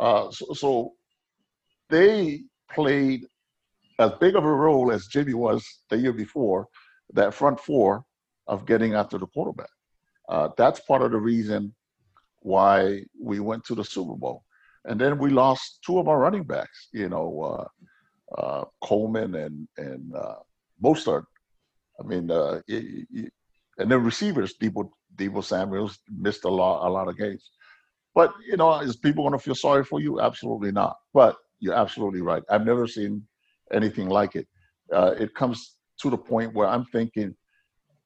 [0.00, 0.30] Mm-hmm.
[0.32, 0.92] So, so
[1.88, 3.26] they played
[3.98, 6.68] as big of a role as Jimmy was the year before,
[7.12, 8.04] that front four
[8.46, 9.70] of getting after the quarterback.
[10.28, 11.74] Uh, that's part of the reason
[12.40, 14.44] why we went to the Super Bowl.
[14.84, 17.68] And then we lost two of our running backs, you know,
[18.36, 20.36] uh, uh, Coleman and and uh,
[20.82, 21.24] Mostert.
[22.00, 23.32] I mean, uh, it, it,
[23.78, 27.50] and then receivers, Deebo, Deebo Samuels missed a lot a lot of games.
[28.14, 30.20] But you know, is people going to feel sorry for you?
[30.20, 30.96] Absolutely not.
[31.14, 32.42] But you're absolutely right.
[32.50, 33.22] I've never seen
[33.72, 34.46] anything like it.
[34.92, 37.34] Uh, it comes to the point where I'm thinking,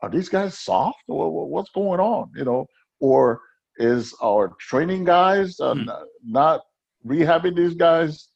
[0.03, 2.31] are these guys soft or what's going on?
[2.37, 2.67] You know,
[3.01, 3.41] or
[3.79, 6.05] is our training guys uh, mm.
[6.25, 6.63] not
[7.07, 8.29] rehabbing these guys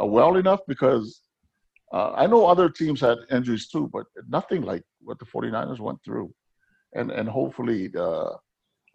[0.00, 1.22] uh, well enough because
[1.92, 6.02] uh, I know other teams had injuries too, but nothing like what the 49ers went
[6.04, 6.32] through.
[6.94, 8.30] And and hopefully uh,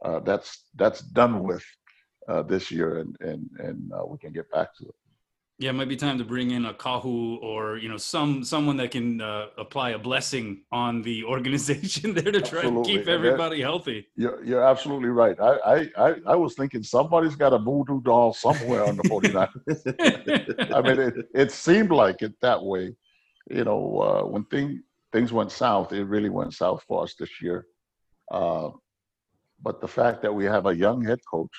[0.04, 1.64] uh, that's that's done with
[2.28, 4.96] uh, this year and and and we can get back to it.
[5.60, 8.76] Yeah, it might be time to bring in a kahu or you know some someone
[8.78, 12.94] that can uh, apply a blessing on the organization there to try absolutely.
[12.94, 14.08] to keep everybody that, healthy.
[14.16, 15.40] You're, you're absolutely right.
[15.40, 19.48] I, I I was thinking somebody's got a voodoo doll somewhere on the 49.
[20.74, 22.96] I mean, it, it seemed like it that way.
[23.50, 24.82] You know, uh, when thing,
[25.12, 27.68] things went south, it really went south for us this year.
[28.34, 28.72] Uh,
[29.62, 31.58] but the fact that we have a young head coach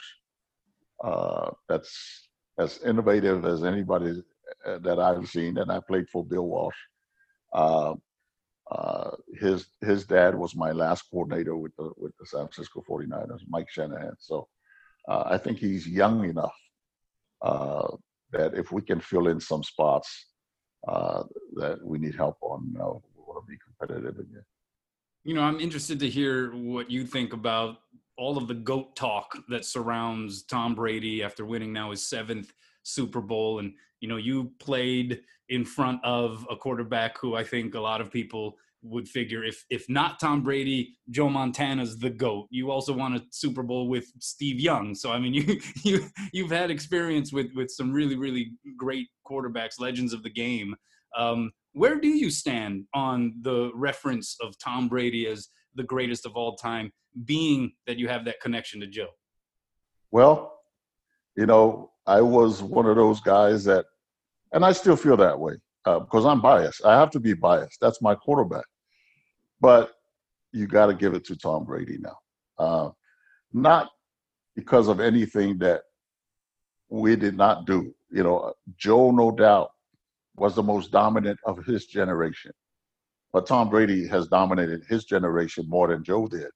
[1.04, 4.22] uh, that's as innovative as anybody
[4.66, 6.76] uh, that I've seen, and I played for Bill Walsh.
[7.52, 7.94] Uh,
[8.70, 9.10] uh,
[9.40, 13.70] his his dad was my last coordinator with the with the San Francisco 49ers, Mike
[13.70, 14.16] Shanahan.
[14.18, 14.48] So
[15.06, 16.56] I think he's young enough
[18.32, 20.26] that if we can fill in some spots
[20.86, 24.44] that we need help on, we want to be competitive again.
[25.24, 27.78] You know, I'm interested to hear what you think about
[28.16, 32.52] all of the goat talk that surrounds Tom Brady after winning now his seventh
[32.82, 37.74] Super Bowl, and you know, you played in front of a quarterback who I think
[37.74, 42.46] a lot of people would figure if if not Tom Brady, Joe Montana's the goat.
[42.50, 46.50] You also won a Super Bowl with Steve Young, so I mean you you you've
[46.50, 50.76] had experience with with some really really great quarterbacks, legends of the game.
[51.16, 56.36] Um, where do you stand on the reference of Tom Brady as the greatest of
[56.36, 56.92] all time,
[57.24, 59.08] being that you have that connection to Joe?
[60.12, 60.60] Well,
[61.36, 63.86] you know, I was one of those guys that,
[64.52, 65.54] and I still feel that way
[65.84, 66.84] because uh, I'm biased.
[66.84, 67.78] I have to be biased.
[67.80, 68.64] That's my quarterback.
[69.60, 69.92] But
[70.52, 72.16] you got to give it to Tom Brady now.
[72.56, 72.90] Uh,
[73.52, 73.90] not
[74.54, 75.82] because of anything that
[76.88, 77.92] we did not do.
[78.10, 79.70] You know, Joe, no doubt,
[80.36, 82.52] was the most dominant of his generation.
[83.32, 86.50] But Tom Brady has dominated his generation more than Joe did.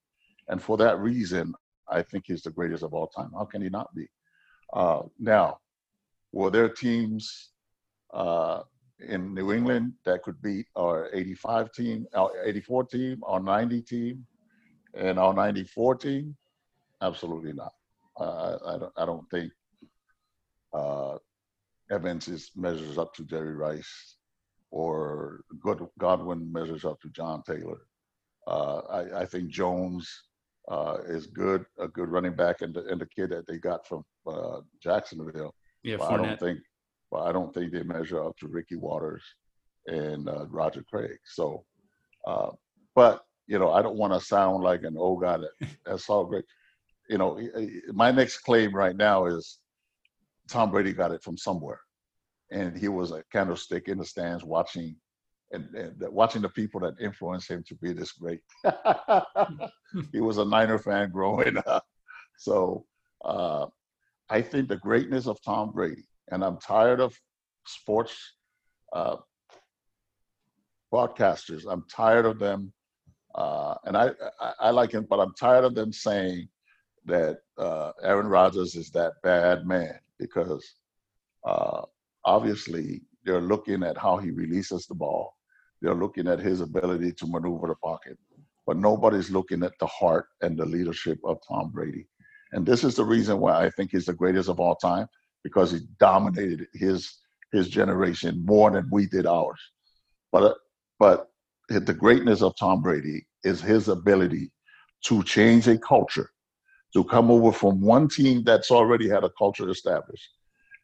[0.49, 1.55] And for that reason,
[1.89, 3.31] I think he's the greatest of all time.
[3.37, 4.07] How can he not be?
[4.72, 5.59] Uh, now,
[6.33, 7.51] were there teams
[8.12, 8.62] uh,
[9.01, 14.26] in New England that could beat our 85 team, our 84 team, our 90 team,
[14.95, 16.37] and our 94 team?
[17.01, 17.72] Absolutely not.
[18.18, 19.53] Uh, I, don't, I don't think
[20.72, 21.16] uh,
[21.91, 24.16] Evans is, measures up to Jerry Rice
[24.70, 25.41] or
[25.99, 27.80] Godwin measures up to John Taylor.
[28.47, 30.11] Uh, I, I, think Jones
[30.70, 33.86] uh, is good, a good running back, and the, and the kid that they got
[33.86, 35.55] from uh, Jacksonville.
[35.82, 36.61] Yeah, I don't think,
[37.11, 39.22] but I don't think they measure up to Ricky Watters
[39.86, 41.18] and uh, Roger Craig.
[41.24, 41.64] So,
[42.26, 42.51] uh,
[42.95, 46.24] but you know, I don't want to sound like an old guy that that's all
[46.24, 46.45] great.
[47.09, 47.41] You know,
[47.93, 49.59] my next claim right now is
[50.49, 51.80] Tom Brady got it from somewhere,
[52.51, 54.96] and he was a candlestick in the stands watching
[55.53, 58.40] and, and, watching the people that influenced him to be this great.
[60.12, 61.84] he was a Niner fan growing up.
[62.38, 62.84] So
[63.24, 63.66] uh,
[64.28, 67.18] I think the greatness of Tom Brady, and I'm tired of
[67.66, 68.16] sports
[68.92, 69.16] uh,
[70.92, 71.64] broadcasters.
[71.68, 72.72] I'm tired of them,
[73.34, 76.49] uh, and I, I, I like him, but I'm tired of them saying
[77.07, 80.75] that uh, Aaron Rodgers is that bad man because
[81.47, 81.83] uh,
[82.25, 85.35] obviously they're looking at how he releases the ball.
[85.81, 88.19] They're looking at his ability to maneuver the pocket,
[88.66, 92.09] but nobody's looking at the heart and the leadership of Tom Brady.
[92.53, 95.07] And this is the reason why I think he's the greatest of all time
[95.45, 97.19] because he dominated his
[97.53, 99.61] his generation more than we did ours.
[100.33, 100.57] But
[100.99, 101.29] but
[101.69, 104.51] the greatness of Tom Brady is his ability
[105.05, 106.31] to change a culture,
[106.95, 110.30] to come over from one team that's already had a culture established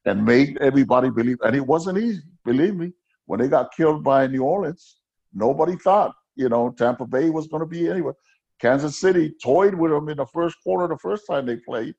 [0.05, 1.39] and make everybody believe.
[1.43, 2.93] And it wasn't easy, believe me.
[3.27, 4.99] When they got killed by New Orleans,
[5.33, 8.15] nobody thought, you know, Tampa Bay was going to be anywhere.
[8.61, 11.95] Kansas City toyed with them in the first quarter the first time they played.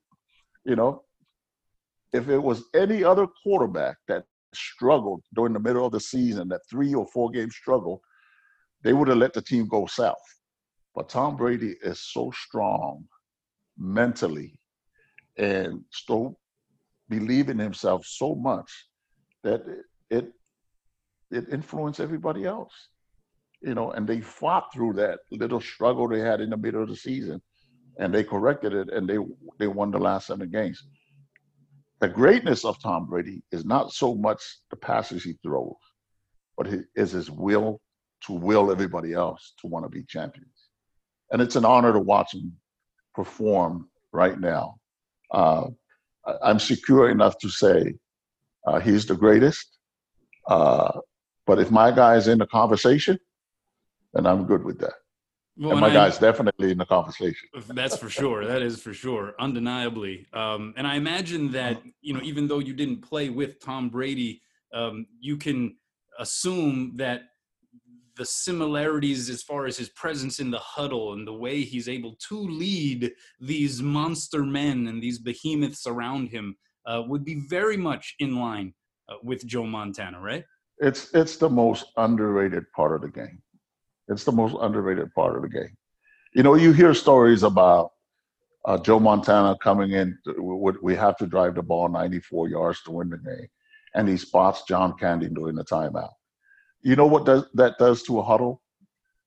[0.64, 1.02] You know,
[2.12, 6.62] if it was any other quarterback that struggled during the middle of the season, that
[6.70, 8.00] three or four game struggle,
[8.82, 10.16] they would have let the team go south.
[10.94, 13.04] But Tom Brady is so strong
[13.78, 14.58] mentally
[15.36, 16.36] and so
[17.08, 18.70] believe in himself so much
[19.42, 19.62] that
[20.10, 20.32] it
[21.30, 22.88] it influenced everybody else
[23.62, 26.88] you know, and they fought through that little struggle they had in the middle of
[26.88, 27.40] the season,
[27.98, 29.18] and they corrected it, and they
[29.58, 30.86] they won the last seven games.
[32.00, 35.74] The greatness of Tom Brady is not so much the passes he throws,
[36.56, 37.80] but it is his will
[38.26, 40.68] to will everybody else to want to be champions,
[41.32, 42.52] and it's an honor to watch him
[43.16, 44.76] perform right now.
[45.32, 45.68] Uh,
[46.42, 47.94] I'm secure enough to say
[48.66, 49.78] uh, he's the greatest.
[50.46, 51.00] Uh,
[51.46, 53.18] but if my guy is in the conversation,
[54.14, 54.94] and I'm good with that.
[55.58, 57.48] Well, and my and guy's I, definitely in the conversation.
[57.68, 58.44] that's for sure.
[58.44, 60.26] That is for sure, undeniably.
[60.32, 64.42] Um, and I imagine that you know, even though you didn't play with Tom Brady,
[64.74, 65.76] um, you can
[66.18, 67.22] assume that
[68.16, 72.16] the similarities as far as his presence in the huddle and the way he's able
[72.28, 76.56] to lead these monster men and these behemoths around him
[76.86, 78.72] uh, would be very much in line
[79.08, 80.44] uh, with Joe Montana, right?
[80.78, 83.42] It's it's the most underrated part of the game.
[84.08, 85.76] It's the most underrated part of the game.
[86.34, 87.90] You know, you hear stories about
[88.66, 90.18] uh, Joe Montana coming in.
[90.82, 93.48] we have to drive the ball 94 yards to win the game,
[93.94, 96.12] and he spots John Candy during the timeout.
[96.86, 98.62] You know what does that does to a huddle?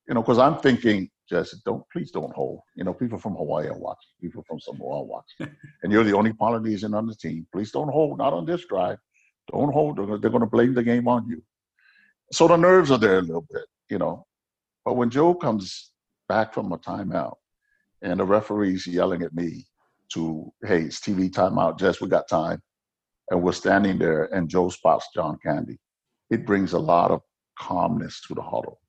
[0.07, 2.61] You know, because I'm thinking, Jesse, don't please don't hold.
[2.77, 5.53] You know, people from Hawaii are watching, people from Samoa are watching,
[5.83, 7.45] and you're the only Polynesian on the team.
[7.51, 8.97] Please don't hold, not on this drive.
[9.51, 9.97] Don't hold.
[9.97, 11.43] They're going to blame the game on you.
[12.31, 14.25] So the nerves are there a little bit, you know.
[14.85, 15.91] But when Joe comes
[16.29, 17.35] back from a timeout
[18.01, 19.65] and the referee's yelling at me
[20.13, 22.61] to, hey, it's TV timeout, Jess, we got time.
[23.29, 25.77] And we're standing there and Joe spots John Candy.
[26.29, 27.21] It brings a lot of
[27.59, 28.79] calmness to the huddle.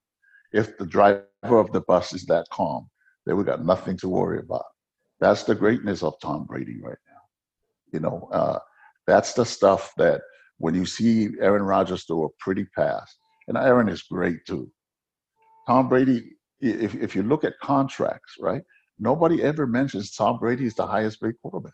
[0.53, 2.89] If the driver of the bus is that calm,
[3.27, 4.65] then we got nothing to worry about.
[5.21, 7.21] That's the greatness of Tom Brady right now.
[7.93, 8.59] You know, uh,
[9.07, 10.23] that's the stuff that
[10.59, 13.17] when you see Aaron Rodgers throw a pretty pass,
[13.49, 14.71] and Aaron is great too.
[15.67, 18.63] Tom Brady, if, if you look at contracts, right?
[18.99, 21.73] Nobody ever mentions Tom Brady is the highest paid quarterback.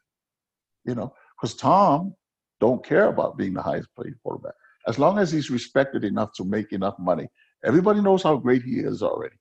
[0.84, 2.14] You know, because Tom
[2.60, 4.54] don't care about being the highest paid quarterback.
[4.86, 7.28] As long as he's respected enough to make enough money,
[7.64, 9.36] everybody knows how great he is already.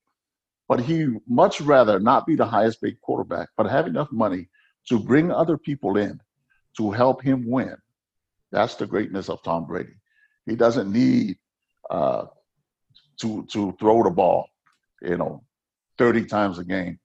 [0.68, 4.50] But he much rather not be the highest paid quarterback, but have enough money
[4.88, 6.20] to bring other people in
[6.78, 7.76] to help him win.
[8.52, 9.94] That's the greatness of Tom Brady.
[10.46, 11.38] He doesn't need
[11.90, 12.26] uh,
[13.22, 14.48] to to throw the ball,
[15.02, 15.44] you know,
[15.98, 17.00] 30 times a game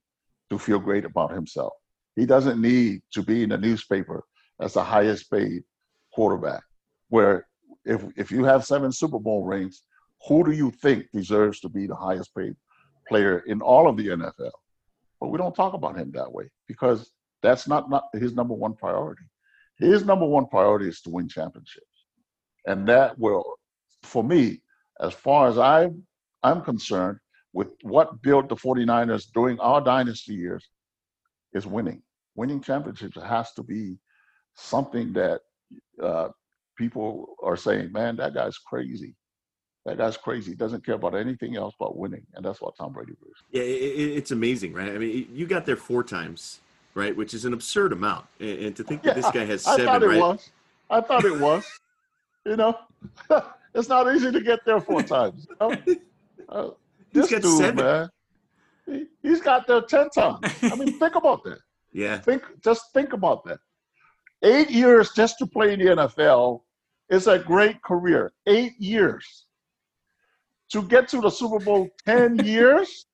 [0.50, 1.72] to feel great about himself.
[2.16, 4.24] He doesn't need to be in the newspaper
[4.60, 5.62] as the highest paid
[6.12, 6.62] quarterback.
[7.08, 7.46] Where
[7.90, 9.82] if if you have seven Super Bowl rings,
[10.26, 12.54] who do you think deserves to be the highest paid
[13.08, 14.52] player in all of the NFL?
[15.20, 17.12] But we don't talk about him that way because
[17.42, 19.24] that's not, not his number one priority.
[19.78, 21.86] His number one priority is to win championships.
[22.66, 23.44] And that will,
[24.02, 24.62] for me,
[25.00, 25.90] as far as I,
[26.42, 27.18] I'm concerned,
[27.52, 30.64] with what built the 49ers during our dynasty years,
[31.52, 32.02] is winning.
[32.36, 33.96] Winning championships has to be
[34.54, 35.40] something that
[36.02, 36.28] uh,
[36.80, 39.14] people are saying, man, that guy's crazy.
[39.84, 40.52] That guy's crazy.
[40.52, 43.36] He doesn't care about anything else but winning, and that's what Tom Brady is.
[43.50, 44.90] Yeah, it, it's amazing, right?
[44.90, 46.60] I mean, you got there four times,
[46.94, 47.14] right?
[47.14, 50.02] Which is an absurd amount, and, to think that this guy has seven, I thought
[50.02, 50.20] it right?
[50.20, 50.50] Was.
[50.90, 51.64] I thought it was.
[52.46, 52.78] you know,
[53.74, 55.46] it's not easy to get there four times.
[55.48, 55.76] You know?
[56.48, 56.70] uh,
[57.12, 57.76] this dude, seven.
[57.76, 58.10] man,
[58.86, 60.40] he, he's got there ten times.
[60.62, 61.58] I mean, think about that.
[61.92, 62.18] Yeah.
[62.18, 63.58] Think, just think about that.
[64.44, 66.60] Eight years just to play in the NFL
[67.10, 68.32] is a great career.
[68.46, 69.46] Eight years
[70.70, 73.06] to get to the Super Bowl ten years.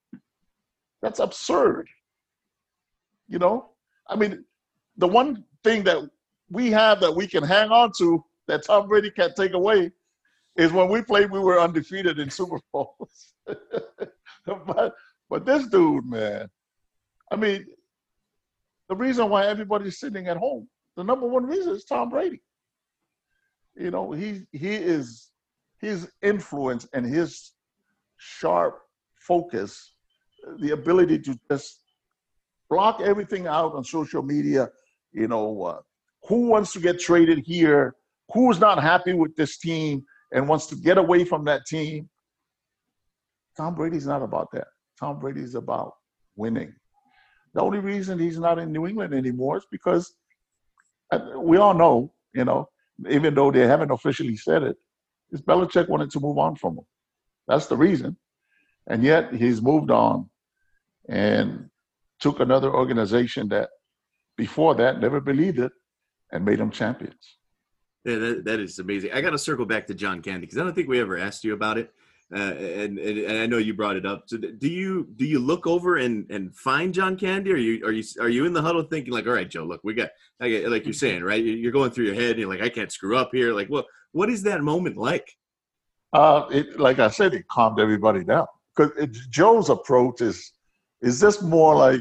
[1.03, 1.88] That's absurd.
[3.28, 3.70] You know,
[4.09, 4.44] I mean,
[4.97, 5.99] the one thing that
[6.51, 9.90] we have that we can hang on to that Tom Brady can't take away
[10.57, 13.34] is when we played, we were undefeated in Super Bowls.
[14.47, 14.94] but,
[15.28, 16.49] but this dude, man,
[17.30, 17.66] I mean,
[18.88, 22.40] the reason why everybody's sitting at home, the number one reason is Tom Brady.
[23.76, 25.30] You know, he he is
[25.80, 27.52] his influence and his
[28.16, 28.78] sharp
[29.18, 29.92] focus,
[30.60, 31.80] the ability to just
[32.70, 34.70] block everything out on social media.
[35.12, 35.80] You know, uh,
[36.28, 37.94] who wants to get traded here?
[38.32, 42.08] Who's not happy with this team and wants to get away from that team?
[43.56, 44.66] Tom Brady's not about that.
[44.98, 45.94] Tom Brady's about
[46.34, 46.74] winning.
[47.54, 50.14] The only reason he's not in New England anymore is because
[51.10, 52.68] uh, we all know, you know,
[53.09, 54.76] even though they haven't officially said it,
[55.30, 56.86] is Belichick wanted to move on from him.
[57.49, 58.16] That's the reason.
[58.86, 60.30] And yet he's moved on
[61.09, 61.68] and
[62.20, 63.70] took another organization that
[64.36, 65.72] before that never believed it
[66.32, 67.36] and made them champions.
[68.05, 69.12] Yeah, that, that is amazing.
[69.12, 71.44] I got to circle back to John Candy because I don't think we ever asked
[71.44, 71.92] you about it.
[72.34, 74.24] Uh, and, and, and I know you brought it up.
[74.26, 77.86] So do you do you look over and, and find John Candy, or are you
[77.86, 80.10] are you are you in the huddle thinking like, all right, Joe, look, we got
[80.40, 81.42] like, like you're saying, right?
[81.42, 83.52] You're going through your head, and you're like, I can't screw up here.
[83.52, 85.36] Like, what what is that moment like?
[86.12, 88.90] Uh, it, like I said, it calmed everybody down because
[89.28, 90.52] Joe's approach is
[91.02, 92.00] is this more like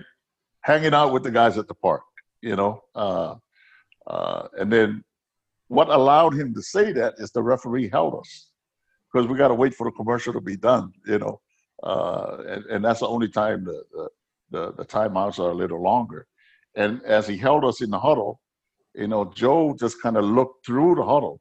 [0.61, 2.01] hanging out with the guys at the park,
[2.41, 2.81] you know.
[2.95, 3.35] Uh,
[4.07, 5.03] uh, and then
[5.67, 8.49] what allowed him to say that is the referee held us
[9.15, 11.39] because we got to wait for the commercial to be done, you know.
[11.81, 14.09] Uh, and, and that's the only time the, the,
[14.51, 16.27] the, the timeouts are a little longer.
[16.75, 18.41] And as he held us in the huddle,
[18.93, 21.39] you know, Joe just kind of looked through the huddle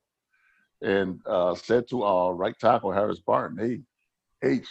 [0.82, 4.68] and uh, said to our right tackle, Harris Barton, hey, H,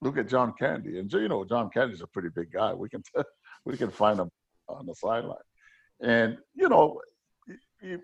[0.00, 0.98] look at John Candy.
[0.98, 2.74] And, you know, John Candy's a pretty big guy.
[2.74, 3.22] We can, t-
[3.64, 4.30] we can find him
[4.68, 5.36] on the sideline.
[6.02, 7.00] And, you know,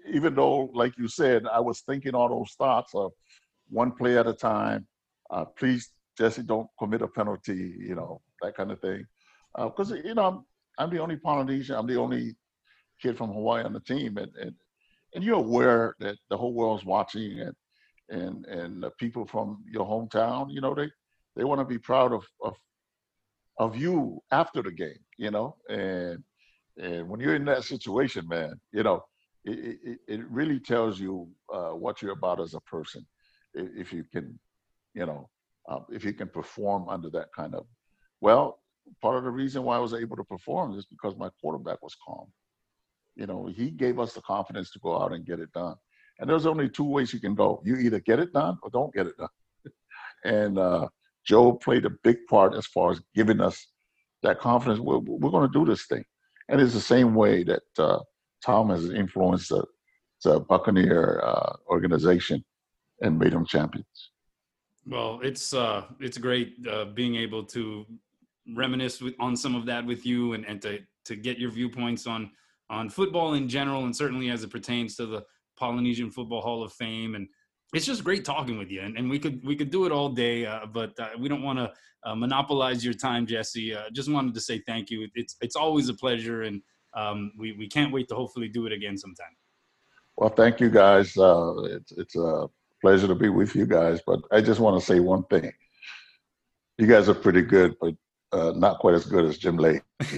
[0.09, 3.11] even though, like you said, I was thinking all those thoughts of–
[3.69, 4.87] one play at a time.
[5.31, 9.05] Uh, please, Jesse, don't commit a penalty, you know, that kind of thing.
[9.57, 10.45] Because, uh, you know, I'm,
[10.79, 12.37] I'm, the only Polynesian, I'm the only
[13.01, 14.17] kid from Hawaii on the team.
[14.19, 14.53] And, and,
[15.15, 17.41] and you're aware that the whole world's watching.
[17.41, 17.55] And,
[18.09, 20.91] and and the people from your hometown, you know, they
[21.35, 22.55] they want to be proud of of
[23.59, 26.23] of you after the game, you know, and
[26.79, 29.03] and when you're in that situation, man, you know,
[29.45, 33.05] it it, it really tells you uh, what you're about as a person,
[33.57, 34.39] if you can,
[34.95, 35.29] you know,
[35.69, 37.67] uh, if you can perform under that kind of,
[38.21, 38.61] well,
[39.03, 41.97] part of the reason why I was able to perform is because my quarterback was
[42.07, 42.27] calm.
[43.17, 45.77] You know, he gave us the confidence to go out and get it done.
[46.19, 47.63] And there's only two ways you can go.
[47.65, 49.29] You either get it done or don't get it done.
[50.25, 50.89] and uh,
[51.25, 53.67] Joe played a big part as far as giving us
[54.23, 54.81] that confidence.
[54.81, 56.05] We're, we're going to do this thing.
[56.49, 58.01] And it's the same way that uh,
[58.45, 59.65] Tom has influenced the,
[60.23, 62.45] the Buccaneer uh, organization
[63.01, 64.11] and made them champions.
[64.87, 67.85] Well, it's uh, it's great uh, being able to
[68.55, 72.07] reminisce with, on some of that with you and, and to to get your viewpoints
[72.07, 72.31] on
[72.71, 75.25] on football in general and certainly as it pertains to the
[75.57, 77.15] Polynesian Football Hall of Fame.
[77.15, 77.29] And
[77.75, 78.83] it's just great talking with you.
[78.83, 81.43] And, and we could we could do it all day, uh, but uh, we don't
[81.43, 81.73] want to
[82.05, 83.75] uh, monopolize your time, Jesse.
[83.75, 85.09] Uh, just wanted to say thank you.
[85.15, 86.63] It's it's always a pleasure, and
[86.95, 89.35] um, we we can't wait to hopefully do it again sometime.
[90.17, 91.17] Well, thank you guys.
[91.17, 92.47] Uh, it's it's a
[92.81, 94.01] pleasure to be with you guys.
[94.07, 95.53] But I just want to say one thing.
[96.79, 97.95] You guys are pretty good, but
[98.33, 99.83] uh, not quite as good as Jim Lake.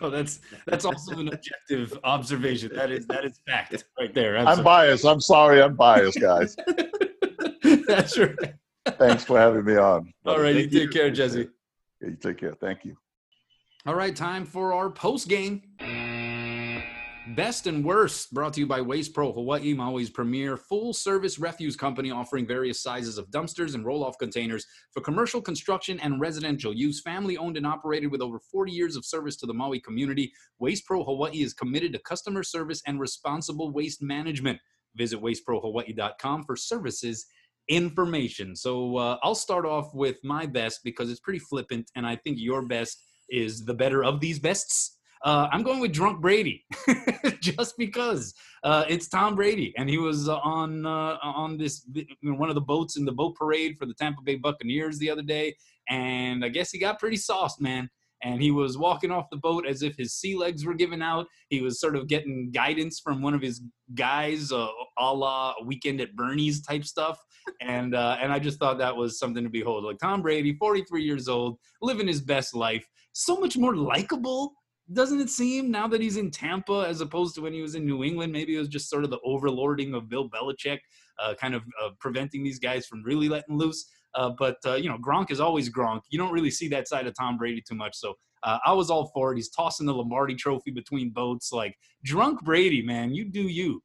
[0.00, 2.70] no, that's that's also an objective observation.
[2.74, 4.36] That is that is fact right there.
[4.36, 4.60] Absolutely.
[4.60, 5.04] I'm biased.
[5.06, 5.62] I'm sorry.
[5.62, 6.56] I'm biased, guys.
[7.86, 8.54] that's right.
[8.98, 10.12] Thanks for having me on.
[10.26, 11.48] All right, you take care, Jesse.
[12.00, 12.54] Yeah, you take care.
[12.54, 12.96] Thank you.
[13.86, 15.62] All right, time for our post game.
[17.36, 21.76] Best and Worst, brought to you by Waste Pro Hawaii, Maui's premier full service refuse
[21.76, 26.74] company offering various sizes of dumpsters and roll off containers for commercial construction and residential
[26.74, 27.00] use.
[27.02, 30.84] Family owned and operated with over 40 years of service to the Maui community, Waste
[30.86, 34.58] Pro Hawaii is committed to customer service and responsible waste management.
[34.96, 37.26] Visit wasteprohawaii.com for services
[37.68, 38.56] information.
[38.56, 42.38] So uh, I'll start off with my best because it's pretty flippant, and I think
[42.40, 44.96] your best is the better of these bests.
[45.22, 46.64] Uh, I'm going with Drunk Brady,
[47.40, 48.32] just because
[48.64, 51.86] uh, it's Tom Brady, and he was on uh, on this
[52.22, 55.22] one of the boats in the boat parade for the Tampa Bay Buccaneers the other
[55.22, 55.54] day,
[55.90, 57.90] and I guess he got pretty sauced, man.
[58.22, 61.26] And he was walking off the boat as if his sea legs were giving out.
[61.48, 63.62] He was sort of getting guidance from one of his
[63.94, 64.68] guys, uh,
[64.98, 67.18] a la Weekend at Bernie's type stuff.
[67.62, 69.84] And uh, and I just thought that was something to behold.
[69.84, 74.52] Like Tom Brady, 43 years old, living his best life, so much more likable
[74.92, 77.86] doesn't it seem now that he's in Tampa as opposed to when he was in
[77.86, 78.32] New England?
[78.32, 80.78] Maybe it was just sort of the overlording of Bill Belichick,
[81.18, 83.86] uh, kind of uh, preventing these guys from really letting loose.
[84.14, 86.00] Uh, but uh, you know, Gronk is always Gronk.
[86.10, 87.96] You don't really see that side of Tom Brady too much.
[87.96, 89.36] So uh, I was all for it.
[89.36, 93.14] He's tossing the Lombardi Trophy between boats, like drunk Brady, man.
[93.14, 93.82] You do you.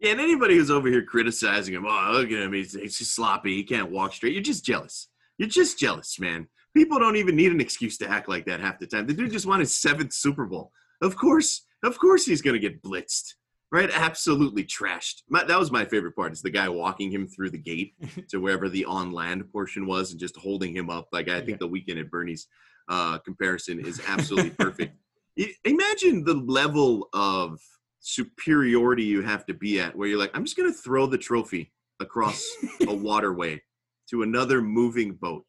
[0.00, 3.14] Yeah, and anybody who's over here criticizing him, oh, look at him, he's, he's just
[3.14, 4.34] sloppy, he can't walk straight.
[4.34, 5.08] You're just jealous.
[5.38, 6.48] You're just jealous, man.
[6.74, 9.06] People don't even need an excuse to act like that half the time.
[9.06, 10.72] The dude just won his seventh Super Bowl.
[11.00, 13.34] Of course, of course he's gonna get blitzed,
[13.70, 13.90] right?
[13.92, 15.22] Absolutely trashed.
[15.28, 16.32] My, that was my favorite part.
[16.32, 17.94] Is the guy walking him through the gate
[18.30, 21.08] to wherever the on land portion was and just holding him up.
[21.12, 22.48] Like I think the weekend at Bernie's
[22.88, 24.96] uh, comparison is absolutely perfect.
[25.64, 27.60] Imagine the level of
[28.00, 31.72] superiority you have to be at where you're like, I'm just gonna throw the trophy
[32.00, 32.46] across
[32.88, 33.62] a waterway
[34.10, 35.44] to another moving boat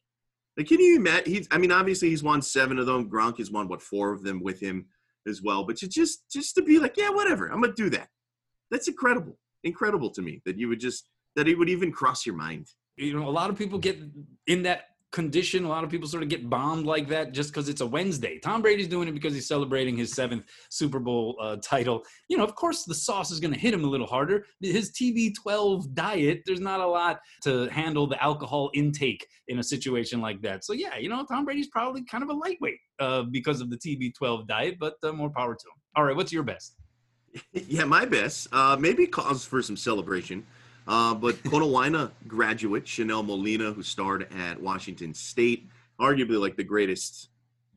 [0.57, 1.33] like, can you imagine?
[1.33, 3.09] He's, I mean, obviously he's won seven of them.
[3.09, 4.85] Gronk has won what four of them with him
[5.27, 5.63] as well.
[5.63, 8.09] But to just, just to be like, yeah, whatever, I'm gonna do that.
[8.71, 12.35] That's incredible, incredible to me that you would just that it would even cross your
[12.35, 12.67] mind.
[12.97, 13.99] You know, a lot of people get
[14.47, 15.63] in that condition.
[15.63, 18.37] A lot of people sort of get bombed like that just because it's a Wednesday.
[18.37, 22.03] Tom Brady's doing it because he's celebrating his seventh Super Bowl uh, title.
[22.27, 24.45] You know, of course, the sauce is going to hit him a little harder.
[24.59, 30.19] His TB12 diet, there's not a lot to handle the alcohol intake in a situation
[30.19, 30.65] like that.
[30.65, 33.77] So, yeah, you know, Tom Brady's probably kind of a lightweight uh, because of the
[33.77, 35.81] TB12 diet, but uh, more power to him.
[35.95, 36.75] All right, what's your best?
[37.53, 38.49] yeah, my best.
[38.51, 40.45] Uh, maybe cause for some celebration.
[40.87, 45.67] Uh, but Konawaena graduate Chanelle Molina, who starred at Washington State,
[45.99, 47.29] arguably like the greatest,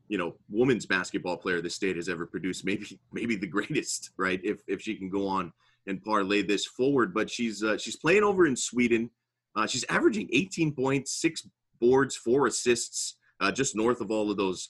[0.07, 2.65] you know, women's basketball player the state has ever produced.
[2.65, 4.39] Maybe, maybe the greatest, right?
[4.43, 5.51] If if she can go on
[5.87, 7.13] and parlay this forward.
[7.13, 9.09] But she's uh, she's playing over in Sweden.
[9.55, 11.47] Uh, she's averaging 18 points, six
[11.81, 14.69] boards, four assists, uh, just north of all of those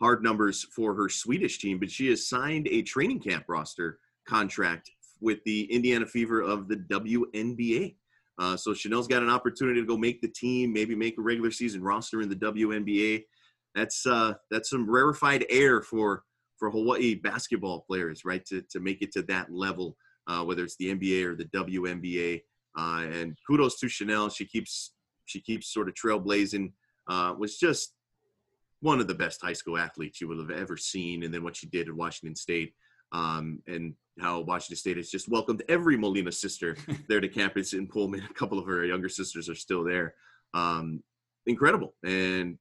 [0.00, 1.78] hard numbers for her Swedish team.
[1.78, 4.90] But she has signed a training camp roster contract
[5.20, 7.96] with the Indiana Fever of the WNBA.
[8.38, 11.50] Uh, so Chanelle's got an opportunity to go make the team, maybe make a regular
[11.50, 13.24] season roster in the WNBA.
[13.74, 16.24] That's uh, that's some rarefied air for
[16.58, 18.44] for Hawaii basketball players, right?
[18.46, 19.96] To to make it to that level,
[20.26, 22.42] uh, whether it's the NBA or the WNBA.
[22.78, 24.34] Uh, and kudos to Chanelle.
[24.34, 24.92] She keeps
[25.24, 26.72] she keeps sort of trailblazing.
[27.08, 27.94] Uh, was just
[28.80, 31.22] one of the best high school athletes you would have ever seen.
[31.22, 32.74] And then what she did at Washington State,
[33.12, 36.76] um, and how Washington State has just welcomed every Molina sister
[37.08, 38.22] there to campus in Pullman.
[38.28, 40.14] A couple of her younger sisters are still there.
[40.54, 41.02] Um,
[41.46, 42.58] incredible, and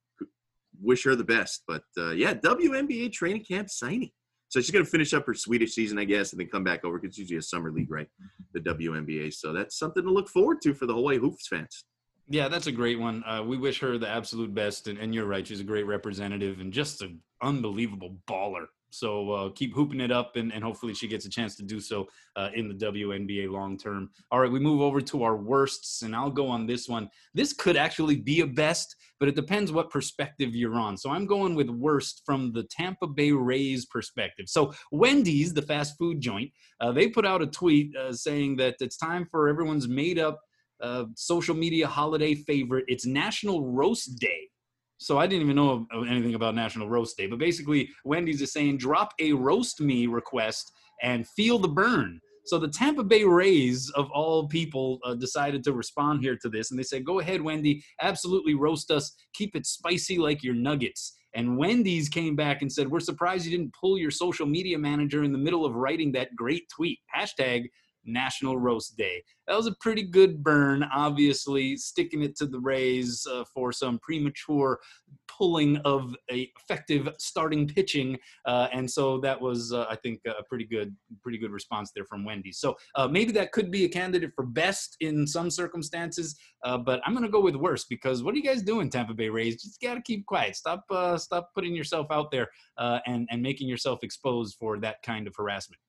[0.81, 1.63] wish her the best.
[1.67, 4.11] But uh, yeah, WNBA training camp signing.
[4.49, 6.85] So she's going to finish up her Swedish season, I guess, and then come back
[6.85, 8.07] over because it's usually a summer league, right?
[8.53, 9.33] The WNBA.
[9.33, 11.85] So that's something to look forward to for the Hawaii Hoops fans.
[12.27, 13.23] Yeah, that's a great one.
[13.25, 15.45] Uh, we wish her the absolute best, and, and, you're right.
[15.45, 18.65] She's a great representative and just an unbelievable baller.
[18.89, 21.79] So uh, keep hooping it up, and, and hopefully she gets a chance to do
[21.79, 24.09] so uh, in the WNBA long term.
[24.31, 27.09] All right, we move over to our worsts, and I'll go on this one.
[27.33, 30.97] This could actually be a best, but it depends what perspective you're on.
[30.97, 34.45] So I'm going with worst from the Tampa Bay Rays perspective.
[34.47, 38.75] So Wendy's, the fast food joint, uh, they put out a tweet uh, saying that
[38.79, 40.39] it's time for everyone's made up
[40.81, 42.85] uh, social media holiday favorite.
[42.87, 44.49] It's National Roast Day.
[44.97, 48.77] So I didn't even know anything about National Roast Day, but basically Wendy's is saying
[48.77, 50.71] drop a roast me request
[51.01, 52.19] and feel the burn.
[52.45, 56.69] So the Tampa Bay Rays, of all people, uh, decided to respond here to this,
[56.69, 59.11] and they said, "Go ahead, Wendy, absolutely roast us.
[59.33, 63.57] Keep it spicy like your nuggets." And Wendy's came back and said, "We're surprised you
[63.57, 67.65] didn't pull your social media manager in the middle of writing that great tweet." Hashtag
[68.05, 69.23] National Roast Day.
[69.47, 73.99] That was a pretty good burn, obviously, sticking it to the Rays uh, for some
[73.99, 74.79] premature
[75.27, 80.43] pulling of a effective starting pitching, uh, and so that was, uh, I think, a
[80.43, 82.51] pretty good, pretty good response there from Wendy.
[82.51, 87.01] So uh, maybe that could be a candidate for best in some circumstances, uh, but
[87.05, 89.61] I'm going to go with worst because what are you guys doing, Tampa Bay Rays?
[89.61, 90.55] Just got to keep quiet.
[90.55, 95.27] Stop, uh, stop putting yourself out there and and making yourself exposed for that kind
[95.27, 95.79] of harassment.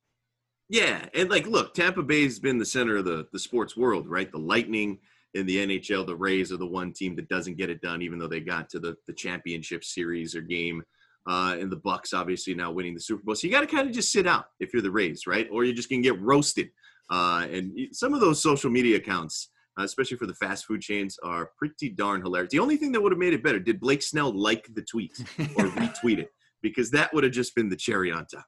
[0.69, 4.31] Yeah, and like, look, Tampa Bay's been the center of the the sports world, right?
[4.31, 4.99] The Lightning
[5.33, 8.19] in the NHL, the Rays are the one team that doesn't get it done, even
[8.19, 10.83] though they got to the the championship series or game.
[11.25, 13.87] Uh, and the Bucs obviously now winning the Super Bowl, so you got to kind
[13.87, 15.47] of just sit out if you're the Rays, right?
[15.51, 16.69] Or you're just gonna get roasted.
[17.09, 19.49] Uh, and some of those social media accounts,
[19.79, 22.51] uh, especially for the fast food chains, are pretty darn hilarious.
[22.51, 25.17] The only thing that would have made it better, did Blake Snell like the tweet
[25.19, 26.29] or retweet it?
[26.61, 28.45] Because that would have just been the cherry on top.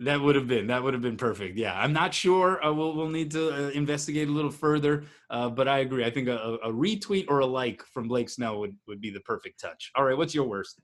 [0.00, 1.58] That would have been that would have been perfect.
[1.58, 2.64] Yeah, I'm not sure.
[2.64, 5.04] Uh, we'll we'll need to uh, investigate a little further.
[5.28, 6.04] Uh, but I agree.
[6.04, 9.20] I think a, a, retweet or a like from Blake Snell would would be the
[9.20, 9.90] perfect touch.
[9.96, 10.80] All right, what's your worst?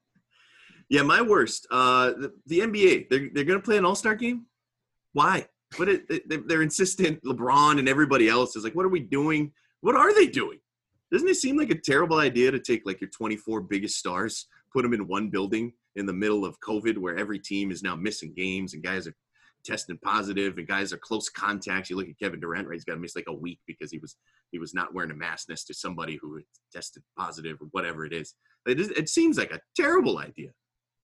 [0.89, 1.67] Yeah, my worst.
[1.71, 3.09] Uh, the, the NBA.
[3.09, 4.47] They're they're gonna play an All Star game.
[5.13, 5.47] Why?
[5.79, 7.23] But it, they're insistent.
[7.25, 9.53] LeBron and everybody else is like, what are we doing?
[9.81, 10.59] What are they doing?
[11.13, 14.83] Doesn't it seem like a terrible idea to take like your 24 biggest stars, put
[14.83, 18.33] them in one building, in the middle of COVID, where every team is now missing
[18.37, 19.15] games and guys are
[19.65, 21.91] testing positive and guys are close contacts.
[21.91, 22.75] You look at Kevin Durant, right?
[22.75, 24.17] He's got to miss like a week because he was
[24.53, 26.41] he was not wearing a mask next to somebody who
[26.73, 28.35] tested positive or whatever it is.
[28.67, 30.51] It, is, it seems like a terrible idea.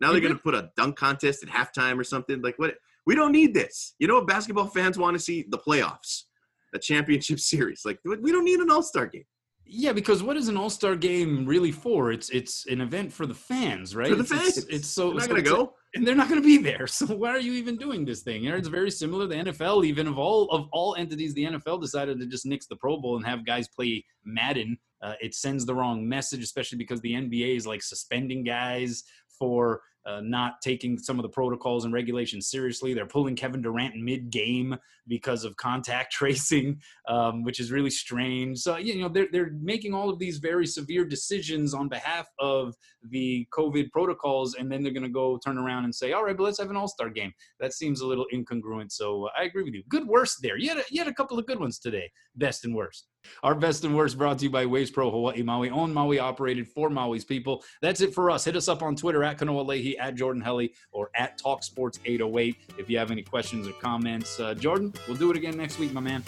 [0.01, 2.41] Now they're going to put a dunk contest at halftime or something.
[2.43, 2.75] Like what?
[3.07, 3.95] We don't need this.
[3.99, 5.47] You know what basketball fans want to see?
[5.49, 6.25] The playoffs,
[6.75, 7.83] a championship series.
[7.85, 9.25] Like we don't need an All Star game.
[9.73, 12.11] Yeah, because what is an All Star game really for?
[12.11, 14.09] It's it's an event for the fans, right?
[14.09, 14.59] For the it's, fans.
[14.59, 16.87] It's, it's so they're not gonna go, and they're not gonna be there.
[16.89, 18.43] So why are you even doing this thing?
[18.43, 19.29] You know, it's very similar.
[19.29, 22.77] The NFL, even of all of all entities, the NFL decided to just nix the
[22.77, 24.77] Pro Bowl and have guys play Madden.
[25.03, 29.05] Uh, it sends the wrong message, especially because the NBA is like suspending guys
[29.39, 32.95] for uh, not taking some of the protocols and regulations seriously.
[32.95, 34.77] They're pulling Kevin Durant mid game
[35.07, 38.59] because of contact tracing, um, which is really strange.
[38.59, 42.75] So, you know, they're, they're making all of these very severe decisions on behalf of
[43.11, 46.37] the COVID protocols, and then they're going to go turn around and say, all right,
[46.37, 47.33] but let's have an all star game.
[47.59, 48.93] That seems a little incongruent.
[48.93, 49.83] So, uh, I agree with you.
[49.89, 50.57] Good worst there.
[50.57, 53.07] You had, a, you had a couple of good ones today, best and worst.
[53.43, 56.69] Our best and worst brought to you by Waste Pro Hawaii Maui, owned Maui operated
[56.69, 57.65] for Maui's people.
[57.81, 58.45] That's it for us.
[58.45, 62.01] Hit us up on Twitter at Kanoa Leahey, at Jordan Helly, or at Talk Sports
[62.05, 64.39] 808 if you have any questions or comments.
[64.39, 66.23] Uh, Jordan, we'll do it again next week, my man.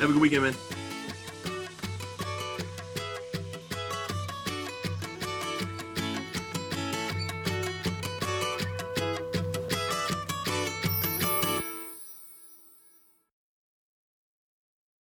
[0.00, 0.77] Have a good weekend, man.